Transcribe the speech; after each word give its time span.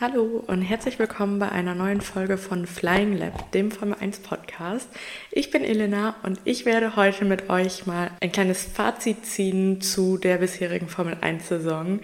Hallo 0.00 0.44
und 0.46 0.62
herzlich 0.62 1.00
willkommen 1.00 1.40
bei 1.40 1.48
einer 1.48 1.74
neuen 1.74 2.00
Folge 2.00 2.38
von 2.38 2.68
Flying 2.68 3.18
Lab, 3.18 3.50
dem 3.50 3.72
Formel 3.72 3.96
1 3.98 4.20
Podcast. 4.20 4.88
Ich 5.32 5.50
bin 5.50 5.64
Elena 5.64 6.14
und 6.22 6.38
ich 6.44 6.64
werde 6.64 6.94
heute 6.94 7.24
mit 7.24 7.50
euch 7.50 7.84
mal 7.84 8.12
ein 8.20 8.30
kleines 8.30 8.62
Fazit 8.62 9.26
ziehen 9.26 9.80
zu 9.80 10.16
der 10.16 10.36
bisherigen 10.36 10.86
Formel 10.86 11.16
1 11.20 11.48
Saison. 11.48 11.98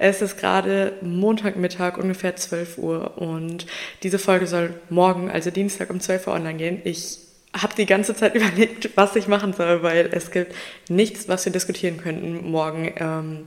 Es 0.00 0.22
ist 0.22 0.38
gerade 0.38 0.94
Montagmittag, 1.02 1.98
ungefähr 1.98 2.34
12 2.34 2.78
Uhr 2.78 3.16
und 3.18 3.66
diese 4.02 4.18
Folge 4.18 4.48
soll 4.48 4.74
morgen, 4.90 5.30
also 5.30 5.52
Dienstag 5.52 5.90
um 5.90 6.00
12 6.00 6.26
Uhr 6.26 6.34
online 6.34 6.58
gehen. 6.58 6.80
Ich 6.82 7.25
habe 7.54 7.74
die 7.76 7.86
ganze 7.86 8.14
Zeit 8.14 8.34
überlegt, 8.34 8.90
was 8.96 9.16
ich 9.16 9.28
machen 9.28 9.52
soll, 9.52 9.82
weil 9.82 10.08
es 10.12 10.30
gibt 10.30 10.54
nichts, 10.88 11.28
was 11.28 11.44
wir 11.44 11.52
diskutieren 11.52 11.98
könnten 11.98 12.50
morgen 12.50 12.92
ähm, 12.96 13.44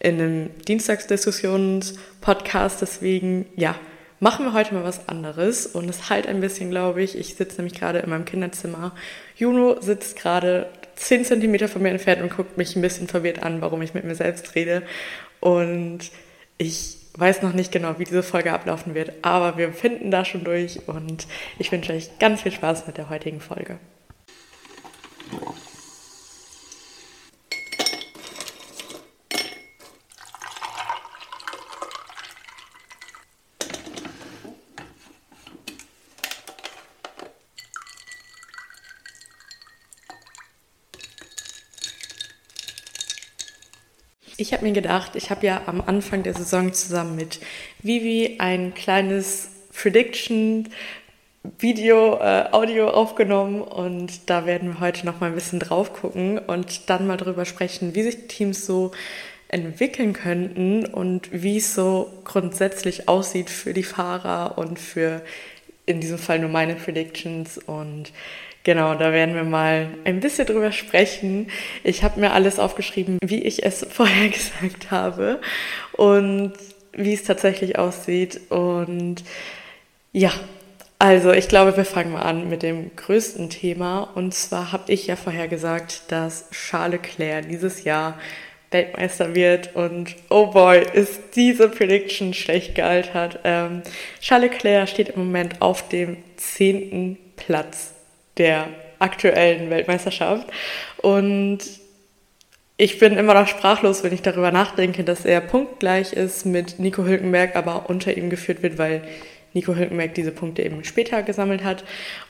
in 0.00 0.20
einem 0.20 0.50
Dienstagsdiskussions-Podcast. 0.66 2.82
Deswegen, 2.82 3.46
ja, 3.56 3.74
machen 4.20 4.44
wir 4.44 4.52
heute 4.52 4.74
mal 4.74 4.84
was 4.84 5.08
anderes. 5.08 5.66
Und 5.66 5.88
es 5.88 6.10
halt 6.10 6.26
ein 6.26 6.40
bisschen, 6.40 6.70
glaube 6.70 7.02
ich. 7.02 7.18
Ich 7.18 7.34
sitze 7.34 7.56
nämlich 7.58 7.78
gerade 7.78 8.00
in 8.00 8.10
meinem 8.10 8.24
Kinderzimmer. 8.24 8.94
Juno 9.36 9.80
sitzt 9.80 10.16
gerade 10.16 10.68
10 10.96 11.24
Zentimeter 11.24 11.68
von 11.68 11.82
mir 11.82 11.90
entfernt 11.90 12.22
und 12.22 12.34
guckt 12.34 12.56
mich 12.56 12.76
ein 12.76 12.82
bisschen 12.82 13.08
verwirrt 13.08 13.42
an, 13.42 13.60
warum 13.60 13.82
ich 13.82 13.94
mit 13.94 14.04
mir 14.04 14.14
selbst 14.14 14.54
rede. 14.54 14.82
Und 15.40 16.10
ich 16.58 17.01
weiß 17.14 17.42
noch 17.42 17.52
nicht 17.52 17.72
genau, 17.72 17.98
wie 17.98 18.04
diese 18.04 18.22
Folge 18.22 18.52
ablaufen 18.52 18.94
wird, 18.94 19.12
aber 19.22 19.58
wir 19.58 19.72
finden 19.72 20.10
da 20.10 20.24
schon 20.24 20.44
durch 20.44 20.88
und 20.88 21.26
ich 21.58 21.70
wünsche 21.70 21.92
euch 21.92 22.18
ganz 22.18 22.42
viel 22.42 22.52
Spaß 22.52 22.86
mit 22.86 22.96
der 22.96 23.10
heutigen 23.10 23.40
Folge. 23.40 23.78
Ich 44.52 44.58
habe 44.58 44.66
mir 44.66 44.74
gedacht, 44.74 45.16
ich 45.16 45.30
habe 45.30 45.46
ja 45.46 45.62
am 45.64 45.80
Anfang 45.80 46.24
der 46.24 46.34
Saison 46.34 46.74
zusammen 46.74 47.16
mit 47.16 47.40
Vivi 47.80 48.36
ein 48.38 48.74
kleines 48.74 49.48
Prediction 49.72 50.68
Video, 51.58 52.18
äh, 52.20 52.50
Audio 52.52 52.90
aufgenommen 52.90 53.62
und 53.62 54.28
da 54.28 54.44
werden 54.44 54.74
wir 54.74 54.80
heute 54.80 55.06
noch 55.06 55.20
mal 55.20 55.28
ein 55.28 55.34
bisschen 55.34 55.58
drauf 55.58 55.94
gucken 55.94 56.38
und 56.38 56.90
dann 56.90 57.06
mal 57.06 57.16
darüber 57.16 57.46
sprechen, 57.46 57.94
wie 57.94 58.02
sich 58.02 58.26
Teams 58.26 58.66
so 58.66 58.92
entwickeln 59.48 60.12
könnten 60.12 60.84
und 60.84 61.30
wie 61.32 61.56
es 61.56 61.74
so 61.74 62.12
grundsätzlich 62.24 63.08
aussieht 63.08 63.48
für 63.48 63.72
die 63.72 63.82
Fahrer 63.82 64.58
und 64.58 64.78
für 64.78 65.22
in 65.86 66.02
diesem 66.02 66.18
Fall 66.18 66.40
nur 66.40 66.50
meine 66.50 66.74
Predictions 66.74 67.56
und 67.56 68.12
Genau, 68.64 68.94
da 68.94 69.12
werden 69.12 69.34
wir 69.34 69.42
mal 69.42 69.88
ein 70.04 70.20
bisschen 70.20 70.46
drüber 70.46 70.70
sprechen. 70.70 71.50
Ich 71.82 72.04
habe 72.04 72.20
mir 72.20 72.32
alles 72.32 72.60
aufgeschrieben, 72.60 73.18
wie 73.24 73.42
ich 73.42 73.64
es 73.64 73.84
vorher 73.90 74.28
gesagt 74.28 74.90
habe 74.90 75.40
und 75.92 76.52
wie 76.92 77.14
es 77.14 77.24
tatsächlich 77.24 77.78
aussieht. 77.78 78.40
Und 78.50 79.24
ja, 80.12 80.30
also 80.98 81.32
ich 81.32 81.48
glaube, 81.48 81.76
wir 81.76 81.84
fangen 81.84 82.12
mal 82.12 82.22
an 82.22 82.48
mit 82.48 82.62
dem 82.62 82.94
größten 82.94 83.50
Thema. 83.50 84.02
Und 84.14 84.32
zwar 84.34 84.70
habe 84.70 84.92
ich 84.92 85.08
ja 85.08 85.16
vorher 85.16 85.48
gesagt, 85.48 86.12
dass 86.12 86.48
Charles 86.50 87.00
Leclerc 87.02 87.48
dieses 87.48 87.82
Jahr 87.82 88.18
Weltmeister 88.70 89.34
wird. 89.34 89.74
Und 89.74 90.14
oh 90.30 90.46
boy, 90.46 90.86
ist 90.92 91.20
diese 91.34 91.68
Prediction 91.68 92.32
schlecht 92.32 92.76
gealtert. 92.76 93.40
Ähm, 93.42 93.82
Charles 94.20 94.52
Leclerc 94.52 94.88
steht 94.88 95.08
im 95.08 95.24
Moment 95.24 95.60
auf 95.60 95.88
dem 95.88 96.18
zehnten 96.36 97.18
Platz 97.34 97.92
der 98.38 98.68
aktuellen 98.98 99.70
Weltmeisterschaft. 99.70 100.46
Und 100.98 101.58
ich 102.76 102.98
bin 102.98 103.16
immer 103.16 103.34
noch 103.34 103.48
sprachlos, 103.48 104.02
wenn 104.02 104.12
ich 104.12 104.22
darüber 104.22 104.50
nachdenke, 104.50 105.04
dass 105.04 105.24
er 105.24 105.40
punktgleich 105.40 106.12
ist 106.12 106.46
mit 106.46 106.78
Nico 106.78 107.04
Hülkenberg, 107.04 107.56
aber 107.56 107.88
unter 107.88 108.16
ihm 108.16 108.30
geführt 108.30 108.62
wird, 108.62 108.78
weil 108.78 109.02
Nico 109.52 109.74
Hülkenberg 109.74 110.14
diese 110.14 110.32
Punkte 110.32 110.62
eben 110.62 110.82
später 110.84 111.22
gesammelt 111.22 111.64
hat. 111.64 111.84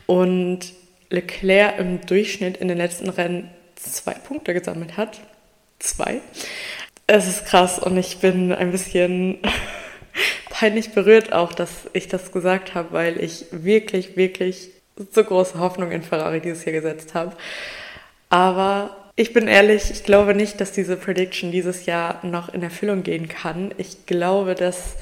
Und 0.06 0.72
Leclerc 1.10 1.78
im 1.78 2.04
Durchschnitt 2.06 2.56
in 2.56 2.68
den 2.68 2.78
letzten 2.78 3.08
Rennen 3.08 3.50
zwei 3.76 4.14
Punkte 4.14 4.54
gesammelt 4.54 4.96
hat. 4.96 5.20
Zwei. 5.78 6.20
Es 7.06 7.28
ist 7.28 7.46
krass 7.46 7.78
und 7.78 7.96
ich 7.96 8.18
bin 8.18 8.52
ein 8.52 8.70
bisschen 8.70 9.38
peinlich 10.50 10.92
berührt 10.92 11.32
auch, 11.32 11.52
dass 11.52 11.70
ich 11.92 12.08
das 12.08 12.32
gesagt 12.32 12.74
habe, 12.74 12.92
weil 12.92 13.22
ich 13.22 13.46
wirklich, 13.50 14.16
wirklich 14.16 14.70
so 14.96 15.24
große 15.24 15.58
Hoffnung 15.58 15.90
in 15.90 16.02
Ferrari 16.02 16.40
dieses 16.40 16.64
Jahr 16.64 16.74
gesetzt 16.74 17.14
habe. 17.14 17.36
Aber 18.28 18.96
ich 19.14 19.32
bin 19.32 19.46
ehrlich, 19.46 19.90
ich 19.90 20.04
glaube 20.04 20.34
nicht, 20.34 20.60
dass 20.60 20.72
diese 20.72 20.96
Prediction 20.96 21.52
dieses 21.52 21.86
Jahr 21.86 22.24
noch 22.24 22.52
in 22.52 22.62
Erfüllung 22.62 23.02
gehen 23.02 23.28
kann. 23.28 23.74
Ich 23.76 24.06
glaube, 24.06 24.54
dass 24.54 24.96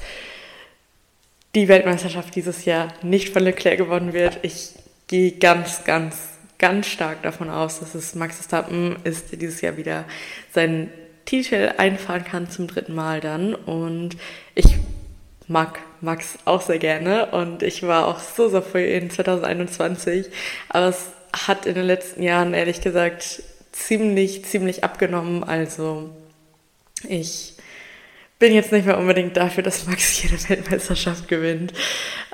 die 1.55 1.67
Weltmeisterschaft 1.67 2.35
dieses 2.35 2.65
Jahr 2.65 2.93
nicht 3.01 3.29
von 3.29 3.43
Leclerc 3.43 3.77
gewonnen 3.77 4.13
wird. 4.13 4.39
Ich 4.41 4.71
gehe 5.07 5.33
ganz, 5.33 5.83
ganz, 5.83 6.29
ganz 6.59 6.87
stark 6.87 7.23
davon 7.23 7.49
aus, 7.49 7.79
dass 7.79 7.95
es 7.95 8.15
Max 8.15 8.35
Verstappen 8.35 8.97
ist, 9.03 9.31
der 9.31 9.39
dieses 9.39 9.61
Jahr 9.61 9.77
wieder 9.77 10.05
seinen 10.53 10.91
Titel 11.25 11.71
einfahren 11.77 12.23
kann 12.23 12.49
zum 12.49 12.67
dritten 12.67 12.93
Mal 12.93 13.19
dann. 13.21 13.53
Und 13.55 14.17
ich 14.55 14.75
mag 15.51 15.79
Max 15.99 16.39
auch 16.45 16.61
sehr 16.61 16.79
gerne 16.79 17.27
und 17.27 17.61
ich 17.61 17.83
war 17.83 18.07
auch 18.07 18.19
so, 18.19 18.49
so 18.49 18.61
für 18.61 18.83
ihn 18.83 19.09
2021. 19.09 20.27
Aber 20.69 20.87
es 20.87 21.09
hat 21.33 21.65
in 21.65 21.75
den 21.75 21.85
letzten 21.85 22.23
Jahren 22.23 22.53
ehrlich 22.53 22.81
gesagt 22.81 23.43
ziemlich, 23.71 24.45
ziemlich 24.45 24.83
abgenommen. 24.83 25.43
Also 25.43 26.09
ich 27.07 27.53
bin 28.39 28.53
jetzt 28.53 28.71
nicht 28.71 28.85
mehr 28.85 28.97
unbedingt 28.97 29.37
dafür, 29.37 29.61
dass 29.61 29.85
Max 29.85 30.23
jede 30.23 30.37
Weltmeisterschaft 30.49 31.27
gewinnt. 31.27 31.73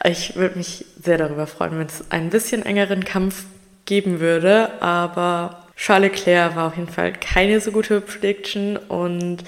Ich 0.04 0.36
würde 0.36 0.58
mich 0.58 0.86
sehr 1.02 1.18
darüber 1.18 1.48
freuen, 1.48 1.80
wenn 1.80 1.88
es 1.88 2.12
ein 2.12 2.30
bisschen 2.30 2.66
engeren 2.66 3.04
Kampf 3.04 3.46
geben 3.86 4.20
würde, 4.20 4.82
aber 4.82 5.68
Charles 5.76 6.12
Leclerc 6.12 6.56
war 6.56 6.68
auf 6.68 6.78
jeden 6.78 6.90
Fall 6.90 7.14
keine 7.14 7.62
so 7.62 7.72
gute 7.72 8.02
Prediction 8.02 8.78
und 8.78 9.44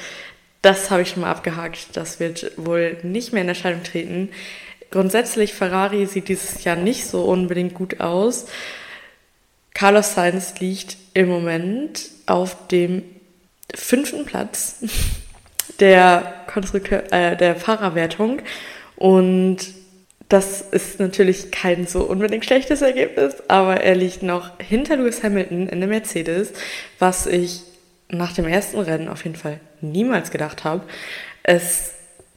das 0.61 0.91
habe 0.91 1.01
ich 1.01 1.09
schon 1.09 1.21
mal 1.21 1.31
abgehakt. 1.31 1.95
Das 1.95 2.19
wird 2.19 2.51
wohl 2.57 2.97
nicht 3.03 3.33
mehr 3.33 3.43
in 3.43 3.49
Erscheinung 3.49 3.83
treten. 3.83 4.29
Grundsätzlich, 4.91 5.53
Ferrari 5.53 6.05
sieht 6.05 6.27
dieses 6.27 6.63
Jahr 6.63 6.75
nicht 6.75 7.05
so 7.05 7.23
unbedingt 7.23 7.73
gut 7.73 7.99
aus. 7.99 8.47
Carlos 9.73 10.15
Sainz 10.15 10.59
liegt 10.59 10.97
im 11.13 11.29
Moment 11.29 12.09
auf 12.25 12.67
dem 12.67 13.03
fünften 13.73 14.25
Platz 14.25 14.83
der, 15.79 16.43
Konstrukteur, 16.47 17.11
äh, 17.13 17.37
der 17.37 17.55
Fahrerwertung. 17.55 18.41
Und 18.95 19.57
das 20.27 20.61
ist 20.61 20.99
natürlich 20.99 21.51
kein 21.51 21.87
so 21.87 22.01
unbedingt 22.01 22.45
schlechtes 22.45 22.81
Ergebnis, 22.81 23.35
aber 23.47 23.81
er 23.81 23.95
liegt 23.95 24.21
noch 24.21 24.59
hinter 24.59 24.97
Lewis 24.97 25.23
Hamilton 25.23 25.67
in 25.67 25.79
der 25.79 25.89
Mercedes, 25.89 26.53
was 26.99 27.25
ich 27.25 27.61
nach 28.09 28.33
dem 28.33 28.47
ersten 28.47 28.79
Rennen 28.79 29.07
auf 29.07 29.23
jeden 29.23 29.35
Fall 29.35 29.59
niemals 29.81 30.31
gedacht 30.31 30.63
habe. 30.63 30.83
Es 31.43 31.93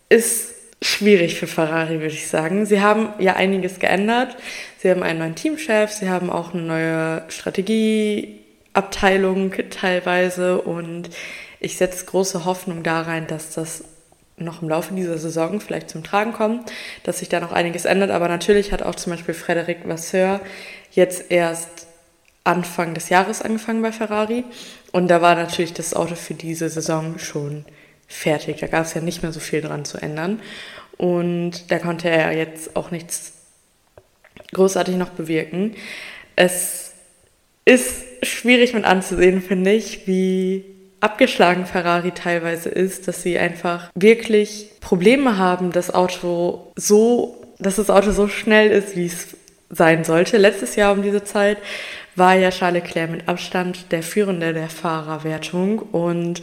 ist 0.08 0.54
schwierig 0.82 1.38
für 1.38 1.46
Ferrari, 1.46 2.00
würde 2.00 2.14
ich 2.14 2.26
sagen. 2.28 2.66
Sie 2.66 2.80
haben 2.80 3.10
ja 3.18 3.36
einiges 3.36 3.78
geändert. 3.78 4.36
Sie 4.78 4.90
haben 4.90 5.02
einen 5.02 5.18
neuen 5.20 5.34
Teamchef, 5.34 5.90
sie 5.90 6.10
haben 6.10 6.30
auch 6.30 6.54
eine 6.54 6.62
neue 6.62 7.24
Strategieabteilung 7.28 9.52
teilweise 9.70 10.60
und 10.60 11.10
ich 11.60 11.76
setze 11.76 12.04
große 12.04 12.44
Hoffnung 12.44 12.82
da 12.82 13.02
rein, 13.02 13.28
dass 13.28 13.54
das 13.54 13.84
noch 14.36 14.62
im 14.62 14.68
Laufe 14.68 14.92
dieser 14.94 15.18
Saison 15.18 15.60
vielleicht 15.60 15.88
zum 15.88 16.02
Tragen 16.02 16.32
kommt, 16.32 16.72
dass 17.04 17.20
sich 17.20 17.28
da 17.28 17.38
noch 17.38 17.52
einiges 17.52 17.84
ändert. 17.84 18.10
Aber 18.10 18.26
natürlich 18.28 18.72
hat 18.72 18.82
auch 18.82 18.96
zum 18.96 19.12
Beispiel 19.12 19.34
Frederic 19.34 19.86
Vasseur 19.86 20.40
jetzt 20.90 21.30
erst 21.30 21.86
Anfang 22.44 22.94
des 22.94 23.08
Jahres 23.08 23.40
angefangen 23.40 23.82
bei 23.82 23.92
Ferrari 23.92 24.42
und 24.92 25.08
da 25.08 25.22
war 25.22 25.34
natürlich 25.34 25.72
das 25.72 25.94
Auto 25.94 26.14
für 26.14 26.34
diese 26.34 26.68
Saison 26.68 27.18
schon 27.18 27.64
fertig. 28.06 28.58
Da 28.60 28.66
gab 28.66 28.84
es 28.84 28.94
ja 28.94 29.00
nicht 29.00 29.22
mehr 29.22 29.32
so 29.32 29.40
viel 29.40 29.62
dran 29.62 29.84
zu 29.84 29.98
ändern. 29.98 30.40
Und 30.98 31.70
da 31.70 31.78
konnte 31.78 32.08
er 32.10 32.32
jetzt 32.36 32.76
auch 32.76 32.90
nichts 32.90 33.32
großartig 34.52 34.96
noch 34.96 35.08
bewirken. 35.10 35.74
Es 36.36 36.92
ist 37.64 38.04
schwierig 38.22 38.74
mit 38.74 38.84
anzusehen, 38.84 39.40
finde 39.40 39.72
ich, 39.72 40.06
wie 40.06 40.64
abgeschlagen 41.00 41.66
Ferrari 41.66 42.12
teilweise 42.12 42.68
ist, 42.68 43.08
dass 43.08 43.22
sie 43.22 43.38
einfach 43.38 43.90
wirklich 43.94 44.70
Probleme 44.80 45.38
haben, 45.38 45.72
das 45.72 45.92
Auto 45.92 46.72
so, 46.76 47.42
dass 47.58 47.76
das 47.76 47.90
Auto 47.90 48.12
so 48.12 48.28
schnell 48.28 48.70
ist, 48.70 48.94
wie 48.94 49.06
es 49.06 49.28
sein 49.70 50.04
sollte. 50.04 50.36
Letztes 50.36 50.76
Jahr 50.76 50.92
um 50.92 51.02
diese 51.02 51.24
Zeit 51.24 51.58
war 52.16 52.34
ja 52.34 52.50
Charles 52.50 52.82
Leclerc 52.82 53.10
mit 53.10 53.28
Abstand 53.28 53.92
der 53.92 54.02
Führende 54.02 54.52
der 54.52 54.68
Fahrerwertung 54.68 55.78
und 55.78 56.42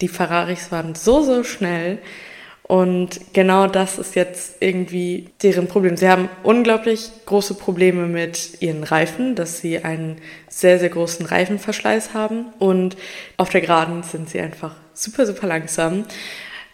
die 0.00 0.08
Ferraris 0.08 0.70
waren 0.72 0.94
so, 0.94 1.22
so 1.22 1.44
schnell 1.44 1.98
Und 2.70 3.32
genau 3.32 3.66
das 3.66 3.98
ist 3.98 4.14
jetzt 4.14 4.58
irgendwie 4.60 5.30
deren 5.42 5.66
Problem. 5.66 5.96
Sie 5.96 6.08
haben 6.08 6.28
unglaublich 6.44 7.10
große 7.26 7.54
Probleme 7.54 8.06
mit 8.06 8.62
ihren 8.62 8.84
Reifen, 8.84 9.34
dass 9.34 9.58
sie 9.58 9.82
einen 9.82 10.18
sehr, 10.48 10.78
sehr 10.78 10.90
großen 10.90 11.26
Reifenverschleiß 11.26 12.14
haben. 12.14 12.52
Und 12.60 12.96
auf 13.38 13.50
der 13.50 13.60
Geraden 13.60 14.04
sind 14.04 14.30
sie 14.30 14.38
einfach 14.38 14.76
super, 14.94 15.26
super 15.26 15.48
langsam. 15.48 16.04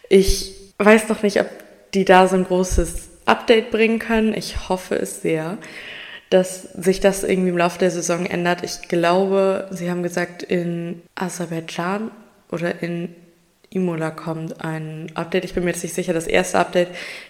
Ich 0.07 0.53
weiß 0.77 1.09
noch 1.09 1.23
nicht, 1.23 1.41
ob 1.41 1.47
die 1.95 2.05
da 2.05 2.27
so 2.27 2.35
ein 2.35 2.45
großes 2.45 3.09
Update 3.25 3.71
bringen 3.71 3.97
können. 3.97 4.35
Ich 4.35 4.69
hoffe 4.69 4.93
es 4.93 5.23
sehr, 5.23 5.57
dass 6.29 6.63
sich 6.73 6.99
das 6.99 7.23
irgendwie 7.23 7.49
im 7.49 7.57
Laufe 7.57 7.79
der 7.79 7.91
Saison 7.91 8.25
ändert. 8.25 8.63
Ich 8.63 8.87
glaube, 8.89 9.67
Sie 9.71 9.89
haben 9.89 10.03
gesagt, 10.03 10.43
in 10.43 11.01
Aserbaidschan 11.15 12.11
oder 12.51 12.81
in 12.81 13.15
Imola 13.69 14.11
kommt 14.11 14.63
ein 14.63 15.11
Update. 15.15 15.45
Ich 15.45 15.53
bin 15.53 15.63
mir 15.63 15.71
jetzt 15.71 15.83
nicht 15.83 15.95
sicher. 15.95 16.13
Das 16.13 16.27
erste 16.27 16.59
Update 16.59 16.89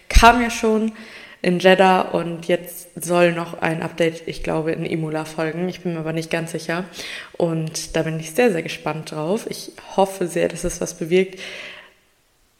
kam 0.10 0.42
ja 0.42 0.50
schon 0.50 0.92
in 1.42 1.60
Jeddah 1.60 2.02
und 2.02 2.48
jetzt 2.48 2.90
soll 3.02 3.32
noch 3.32 3.62
ein 3.62 3.84
Update, 3.84 4.28
ich 4.28 4.44
glaube, 4.44 4.72
in 4.72 4.86
Imola 4.86 5.26
folgen. 5.26 5.70
Ich 5.70 5.82
bin 5.82 5.94
mir 5.94 6.00
aber 6.00 6.14
nicht 6.14 6.32
ganz 6.32 6.52
sicher. 6.52 6.86
Und 7.34 7.96
da 7.96 8.04
bin 8.04 8.20
ich 8.20 8.32
sehr, 8.32 8.52
sehr 8.52 8.64
gespannt 8.64 9.12
drauf. 9.12 9.46
Ich 9.50 9.72
hoffe 9.96 10.28
sehr, 10.28 10.48
dass 10.48 10.64
es 10.64 10.82
was 10.82 10.96
bewirkt. 10.96 11.40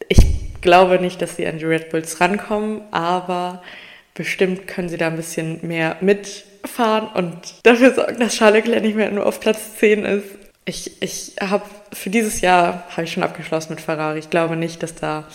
Ich 0.08 0.60
glaube 0.60 1.00
nicht, 1.00 1.20
dass 1.20 1.36
sie 1.36 1.46
an 1.46 1.58
die 1.58 1.64
Red 1.64 1.90
Bulls 1.90 2.20
rankommen, 2.20 2.82
aber 2.90 3.62
bestimmt 4.18 4.66
können 4.66 4.90
sie 4.90 4.98
da 4.98 5.06
ein 5.06 5.16
bisschen 5.16 5.66
mehr 5.66 5.96
mitfahren 6.02 7.08
und 7.14 7.38
dafür 7.62 7.94
sorgen, 7.94 8.18
dass 8.18 8.34
Charles 8.34 8.64
Leclerc 8.64 8.82
nicht 8.82 8.96
mehr 8.96 9.10
nur 9.10 9.24
auf 9.24 9.40
Platz 9.40 9.76
10 9.78 10.04
ist. 10.04 10.26
Ich, 10.66 11.00
ich 11.00 11.36
habe 11.40 11.64
für 11.94 12.10
dieses 12.10 12.42
Jahr 12.42 12.84
habe 12.90 13.04
ich 13.04 13.12
schon 13.12 13.22
abgeschlossen 13.22 13.70
mit 13.70 13.80
Ferrari. 13.80 14.18
Ich 14.18 14.28
glaube 14.28 14.56
nicht, 14.56 14.82
dass 14.82 14.94
da 14.94 15.26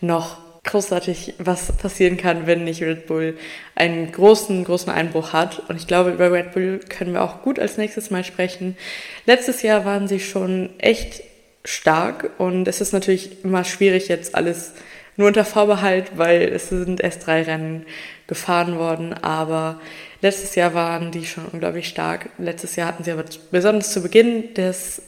noch 0.00 0.36
großartig 0.64 1.34
was 1.38 1.72
passieren 1.72 2.16
kann, 2.18 2.46
wenn 2.46 2.64
nicht 2.64 2.82
Red 2.82 3.06
Bull 3.06 3.38
einen 3.74 4.12
großen, 4.12 4.64
großen 4.64 4.92
Einbruch 4.92 5.32
hat. 5.32 5.62
Und 5.68 5.76
ich 5.76 5.86
glaube, 5.86 6.10
über 6.10 6.30
Red 6.30 6.52
Bull 6.52 6.80
können 6.88 7.14
wir 7.14 7.22
auch 7.22 7.42
gut 7.42 7.58
als 7.58 7.78
nächstes 7.78 8.10
Mal 8.10 8.22
sprechen. 8.22 8.76
Letztes 9.24 9.62
Jahr 9.62 9.84
waren 9.84 10.08
sie 10.08 10.20
schon 10.20 10.70
echt 10.78 11.22
stark 11.64 12.30
und 12.38 12.68
es 12.68 12.80
ist 12.80 12.92
natürlich 12.92 13.44
immer 13.44 13.64
schwierig 13.64 14.08
jetzt 14.08 14.34
alles 14.34 14.74
nur 15.16 15.28
unter 15.28 15.44
Vorbehalt, 15.44 16.12
weil 16.16 16.42
es 16.42 16.68
sind 16.68 17.00
erst 17.00 17.26
drei 17.26 17.42
Rennen 17.42 17.86
gefahren 18.26 18.78
worden, 18.78 19.14
aber 19.14 19.80
letztes 20.20 20.54
Jahr 20.54 20.74
waren 20.74 21.10
die 21.10 21.26
schon 21.26 21.46
unglaublich 21.46 21.88
stark. 21.88 22.30
Letztes 22.38 22.76
Jahr 22.76 22.88
hatten 22.88 23.04
sie 23.04 23.12
aber 23.12 23.24
besonders 23.50 23.92
zu 23.92 24.02
Beginn 24.02 24.54
des 24.54 25.02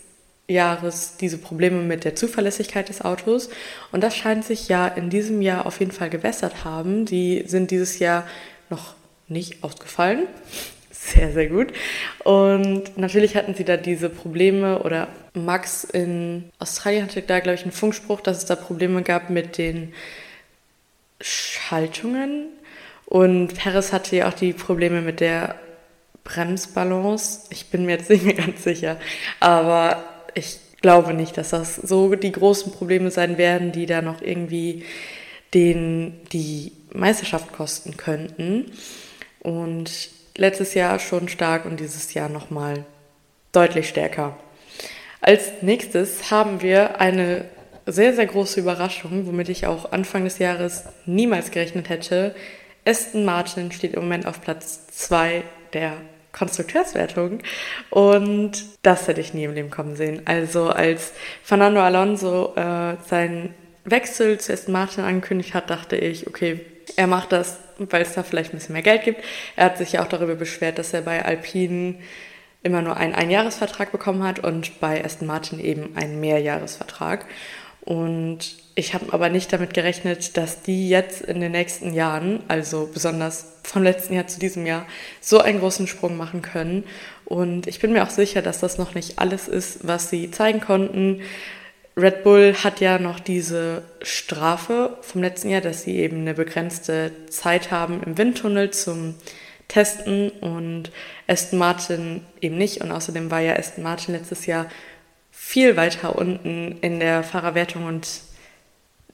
Jahres 0.46 1.16
diese 1.20 1.36
Probleme 1.36 1.82
mit 1.82 2.04
der 2.04 2.16
Zuverlässigkeit 2.16 2.88
des 2.88 3.02
Autos 3.02 3.50
und 3.92 4.02
das 4.02 4.16
scheint 4.16 4.44
sich 4.44 4.68
ja 4.68 4.88
in 4.88 5.10
diesem 5.10 5.42
Jahr 5.42 5.66
auf 5.66 5.80
jeden 5.80 5.92
Fall 5.92 6.08
gewässert 6.08 6.64
haben. 6.64 7.04
Die 7.04 7.44
sind 7.46 7.70
dieses 7.70 7.98
Jahr 7.98 8.26
noch 8.70 8.94
nicht 9.28 9.62
ausgefallen. 9.62 10.26
Sehr, 11.12 11.32
sehr 11.32 11.46
gut. 11.46 11.72
Und 12.24 12.98
natürlich 12.98 13.36
hatten 13.36 13.54
sie 13.54 13.64
da 13.64 13.76
diese 13.76 14.10
Probleme 14.10 14.82
oder 14.82 15.08
Max 15.32 15.84
in 15.84 16.50
Australien 16.58 17.04
hatte 17.04 17.22
da, 17.22 17.40
glaube 17.40 17.54
ich, 17.54 17.62
einen 17.62 17.72
Funkspruch, 17.72 18.20
dass 18.20 18.38
es 18.38 18.44
da 18.44 18.56
Probleme 18.56 19.02
gab 19.02 19.30
mit 19.30 19.56
den 19.56 19.94
Schaltungen. 21.20 22.48
Und 23.06 23.54
Perez 23.54 23.92
hatte 23.92 24.16
ja 24.16 24.28
auch 24.28 24.34
die 24.34 24.52
Probleme 24.52 25.00
mit 25.00 25.20
der 25.20 25.54
Bremsbalance. 26.24 27.46
Ich 27.50 27.70
bin 27.70 27.86
mir 27.86 27.92
jetzt 27.92 28.10
nicht 28.10 28.24
mehr 28.24 28.34
ganz 28.34 28.62
sicher. 28.62 28.98
Aber 29.40 30.04
ich 30.34 30.58
glaube 30.82 31.14
nicht, 31.14 31.38
dass 31.38 31.50
das 31.50 31.76
so 31.76 32.14
die 32.16 32.32
großen 32.32 32.72
Probleme 32.72 33.10
sein 33.10 33.38
werden, 33.38 33.72
die 33.72 33.86
da 33.86 34.02
noch 34.02 34.20
irgendwie 34.20 34.84
den, 35.54 36.20
die 36.32 36.72
Meisterschaft 36.92 37.52
kosten 37.52 37.96
könnten. 37.96 38.72
Und 39.40 40.17
letztes 40.38 40.72
Jahr 40.72 40.98
schon 40.98 41.28
stark 41.28 41.66
und 41.66 41.80
dieses 41.80 42.14
Jahr 42.14 42.30
nochmal 42.30 42.86
deutlich 43.52 43.88
stärker. 43.88 44.36
Als 45.20 45.50
nächstes 45.62 46.30
haben 46.30 46.62
wir 46.62 47.00
eine 47.00 47.44
sehr, 47.84 48.14
sehr 48.14 48.26
große 48.26 48.60
Überraschung, 48.60 49.26
womit 49.26 49.48
ich 49.48 49.66
auch 49.66 49.92
Anfang 49.92 50.24
des 50.24 50.38
Jahres 50.38 50.84
niemals 51.06 51.50
gerechnet 51.50 51.88
hätte. 51.88 52.34
Aston 52.86 53.24
Martin 53.24 53.72
steht 53.72 53.94
im 53.94 54.02
Moment 54.02 54.26
auf 54.26 54.40
Platz 54.40 54.86
2 54.88 55.42
der 55.72 55.94
Konstrukteurswertung 56.32 57.40
und 57.90 58.64
das 58.82 59.08
hätte 59.08 59.20
ich 59.20 59.34
nie 59.34 59.44
im 59.44 59.54
Leben 59.54 59.70
kommen 59.70 59.96
sehen. 59.96 60.22
Also 60.26 60.68
als 60.68 61.12
Fernando 61.42 61.80
Alonso 61.80 62.54
äh, 62.54 62.96
seinen 63.08 63.54
Wechsel 63.84 64.38
zu 64.38 64.52
Aston 64.52 64.72
Martin 64.72 65.04
angekündigt 65.04 65.54
hat, 65.54 65.70
dachte 65.70 65.96
ich, 65.96 66.26
okay, 66.26 66.60
er 66.96 67.06
macht 67.06 67.32
das, 67.32 67.58
weil 67.78 68.02
es 68.02 68.14
da 68.14 68.22
vielleicht 68.22 68.52
ein 68.52 68.58
bisschen 68.58 68.74
mehr 68.74 68.82
Geld 68.82 69.04
gibt. 69.04 69.22
Er 69.56 69.66
hat 69.66 69.78
sich 69.78 69.92
ja 69.92 70.02
auch 70.02 70.08
darüber 70.08 70.34
beschwert, 70.34 70.78
dass 70.78 70.92
er 70.92 71.02
bei 71.02 71.24
Alpine 71.24 71.96
immer 72.62 72.82
nur 72.82 72.96
einen 72.96 73.14
Einjahresvertrag 73.14 73.92
bekommen 73.92 74.22
hat 74.22 74.40
und 74.40 74.80
bei 74.80 75.04
Aston 75.04 75.28
Martin 75.28 75.60
eben 75.60 75.96
einen 75.96 76.20
Mehrjahresvertrag. 76.20 77.24
Und 77.80 78.56
ich 78.74 78.92
habe 78.92 79.12
aber 79.12 79.28
nicht 79.30 79.52
damit 79.52 79.72
gerechnet, 79.72 80.36
dass 80.36 80.62
die 80.62 80.88
jetzt 80.88 81.22
in 81.22 81.40
den 81.40 81.52
nächsten 81.52 81.94
Jahren, 81.94 82.42
also 82.48 82.88
besonders 82.92 83.54
vom 83.62 83.82
letzten 83.82 84.14
Jahr 84.14 84.26
zu 84.26 84.38
diesem 84.38 84.66
Jahr, 84.66 84.86
so 85.20 85.40
einen 85.40 85.60
großen 85.60 85.86
Sprung 85.86 86.16
machen 86.16 86.42
können. 86.42 86.84
Und 87.24 87.66
ich 87.66 87.80
bin 87.80 87.92
mir 87.92 88.02
auch 88.02 88.10
sicher, 88.10 88.42
dass 88.42 88.60
das 88.60 88.78
noch 88.78 88.94
nicht 88.94 89.18
alles 89.18 89.48
ist, 89.48 89.86
was 89.86 90.10
sie 90.10 90.30
zeigen 90.30 90.60
konnten. 90.60 91.22
Red 91.98 92.22
Bull 92.22 92.54
hat 92.54 92.80
ja 92.80 92.98
noch 93.00 93.18
diese 93.18 93.82
Strafe 94.02 94.96
vom 95.00 95.20
letzten 95.20 95.50
Jahr, 95.50 95.60
dass 95.60 95.82
sie 95.82 95.96
eben 95.96 96.20
eine 96.20 96.34
begrenzte 96.34 97.10
Zeit 97.28 97.72
haben 97.72 98.00
im 98.04 98.16
Windtunnel 98.16 98.70
zum 98.70 99.16
Testen 99.66 100.30
und 100.30 100.92
Aston 101.26 101.58
Martin 101.58 102.24
eben 102.40 102.56
nicht. 102.56 102.80
Und 102.82 102.92
außerdem 102.92 103.32
war 103.32 103.40
ja 103.40 103.56
Aston 103.56 103.82
Martin 103.82 104.14
letztes 104.14 104.46
Jahr 104.46 104.66
viel 105.32 105.76
weiter 105.76 106.16
unten 106.16 106.78
in 106.82 107.00
der 107.00 107.24
Fahrerwertung 107.24 107.84
und 107.86 108.08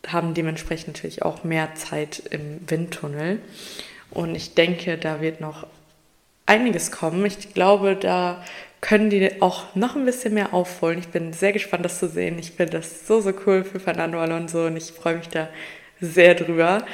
haben 0.06 0.34
dementsprechend 0.34 0.88
natürlich 0.88 1.22
auch 1.22 1.42
mehr 1.42 1.74
Zeit 1.76 2.22
im 2.30 2.60
Windtunnel. 2.68 3.40
Und 4.10 4.34
ich 4.34 4.54
denke, 4.54 4.98
da 4.98 5.22
wird 5.22 5.40
noch 5.40 5.66
einiges 6.44 6.92
kommen. 6.92 7.24
Ich 7.24 7.54
glaube, 7.54 7.96
da 7.96 8.44
können 8.84 9.08
die 9.08 9.40
auch 9.40 9.74
noch 9.74 9.96
ein 9.96 10.04
bisschen 10.04 10.34
mehr 10.34 10.52
aufholen. 10.52 10.98
Ich 10.98 11.08
bin 11.08 11.32
sehr 11.32 11.54
gespannt, 11.54 11.86
das 11.86 11.98
zu 11.98 12.06
sehen. 12.06 12.38
Ich 12.38 12.50
finde 12.50 12.72
das 12.72 13.06
so, 13.06 13.22
so 13.22 13.32
cool 13.46 13.64
für 13.64 13.80
Fernando 13.80 14.20
Alonso 14.20 14.66
und 14.66 14.76
ich 14.76 14.92
freue 14.92 15.16
mich 15.16 15.30
da 15.30 15.48
sehr 16.02 16.34
drüber. 16.34 16.84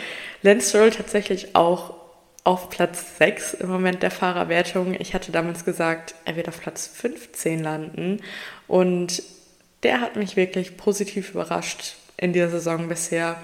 Lance 0.42 0.69
Stroll 0.69 0.92
tatsächlich 0.92 1.56
auch 1.56 1.94
auf 2.44 2.70
Platz 2.70 3.18
6 3.18 3.54
im 3.54 3.70
Moment 3.70 4.04
der 4.04 4.12
Fahrerwertung. 4.12 4.94
Ich 5.00 5.14
hatte 5.14 5.32
damals 5.32 5.64
gesagt, 5.64 6.14
er 6.25 6.37
wird 6.37 6.47
auf 6.47 6.61
Platz 6.61 6.87
15 6.87 7.61
landen 7.61 8.20
und 8.68 9.25
der 9.82 10.00
hat 10.00 10.14
mich 10.14 10.37
wirklich 10.37 10.76
positiv 10.76 11.30
überrascht 11.30 11.97
in 12.16 12.32
dieser 12.32 12.50
Saison 12.50 12.88
bisher 12.88 13.35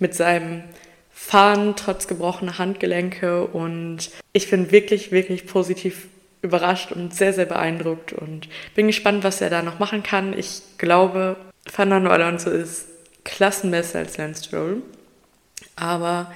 mit 0.00 0.14
seinem 0.14 0.64
Fahren 1.10 1.76
trotz 1.76 2.06
gebrochener 2.06 2.58
Handgelenke 2.58 3.46
und 3.46 4.10
ich 4.34 4.50
bin 4.50 4.70
wirklich, 4.70 5.12
wirklich 5.12 5.46
positiv 5.46 6.08
überrascht 6.42 6.92
und 6.92 7.14
sehr, 7.14 7.32
sehr 7.32 7.46
beeindruckt 7.46 8.12
und 8.12 8.48
bin 8.74 8.86
gespannt, 8.86 9.24
was 9.24 9.40
er 9.40 9.50
da 9.50 9.62
noch 9.62 9.78
machen 9.78 10.02
kann. 10.02 10.36
Ich 10.36 10.62
glaube, 10.78 11.36
Fernando 11.66 12.10
Alonso 12.10 12.50
ist 12.50 12.86
klassenbesser 13.24 14.00
als 14.00 14.16
Lance 14.16 14.44
Stroll, 14.44 14.82
aber 15.74 16.32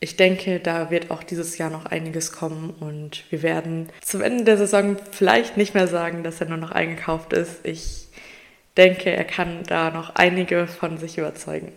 ich 0.00 0.16
denke, 0.16 0.60
da 0.60 0.90
wird 0.90 1.10
auch 1.10 1.22
dieses 1.22 1.58
Jahr 1.58 1.70
noch 1.70 1.86
einiges 1.86 2.32
kommen 2.32 2.70
und 2.80 3.24
wir 3.30 3.42
werden 3.42 3.90
zum 4.02 4.22
Ende 4.22 4.44
der 4.44 4.56
Saison 4.56 4.96
vielleicht 5.12 5.56
nicht 5.56 5.74
mehr 5.74 5.88
sagen, 5.88 6.22
dass 6.22 6.40
er 6.40 6.48
nur 6.48 6.56
noch 6.56 6.70
eingekauft 6.70 7.32
ist. 7.34 7.64
Ich 7.64 8.08
denke, 8.76 9.10
er 9.10 9.24
kann 9.24 9.62
da 9.66 9.90
noch 9.90 10.14
einige 10.14 10.66
von 10.66 10.96
sich 10.96 11.18
überzeugen. 11.18 11.72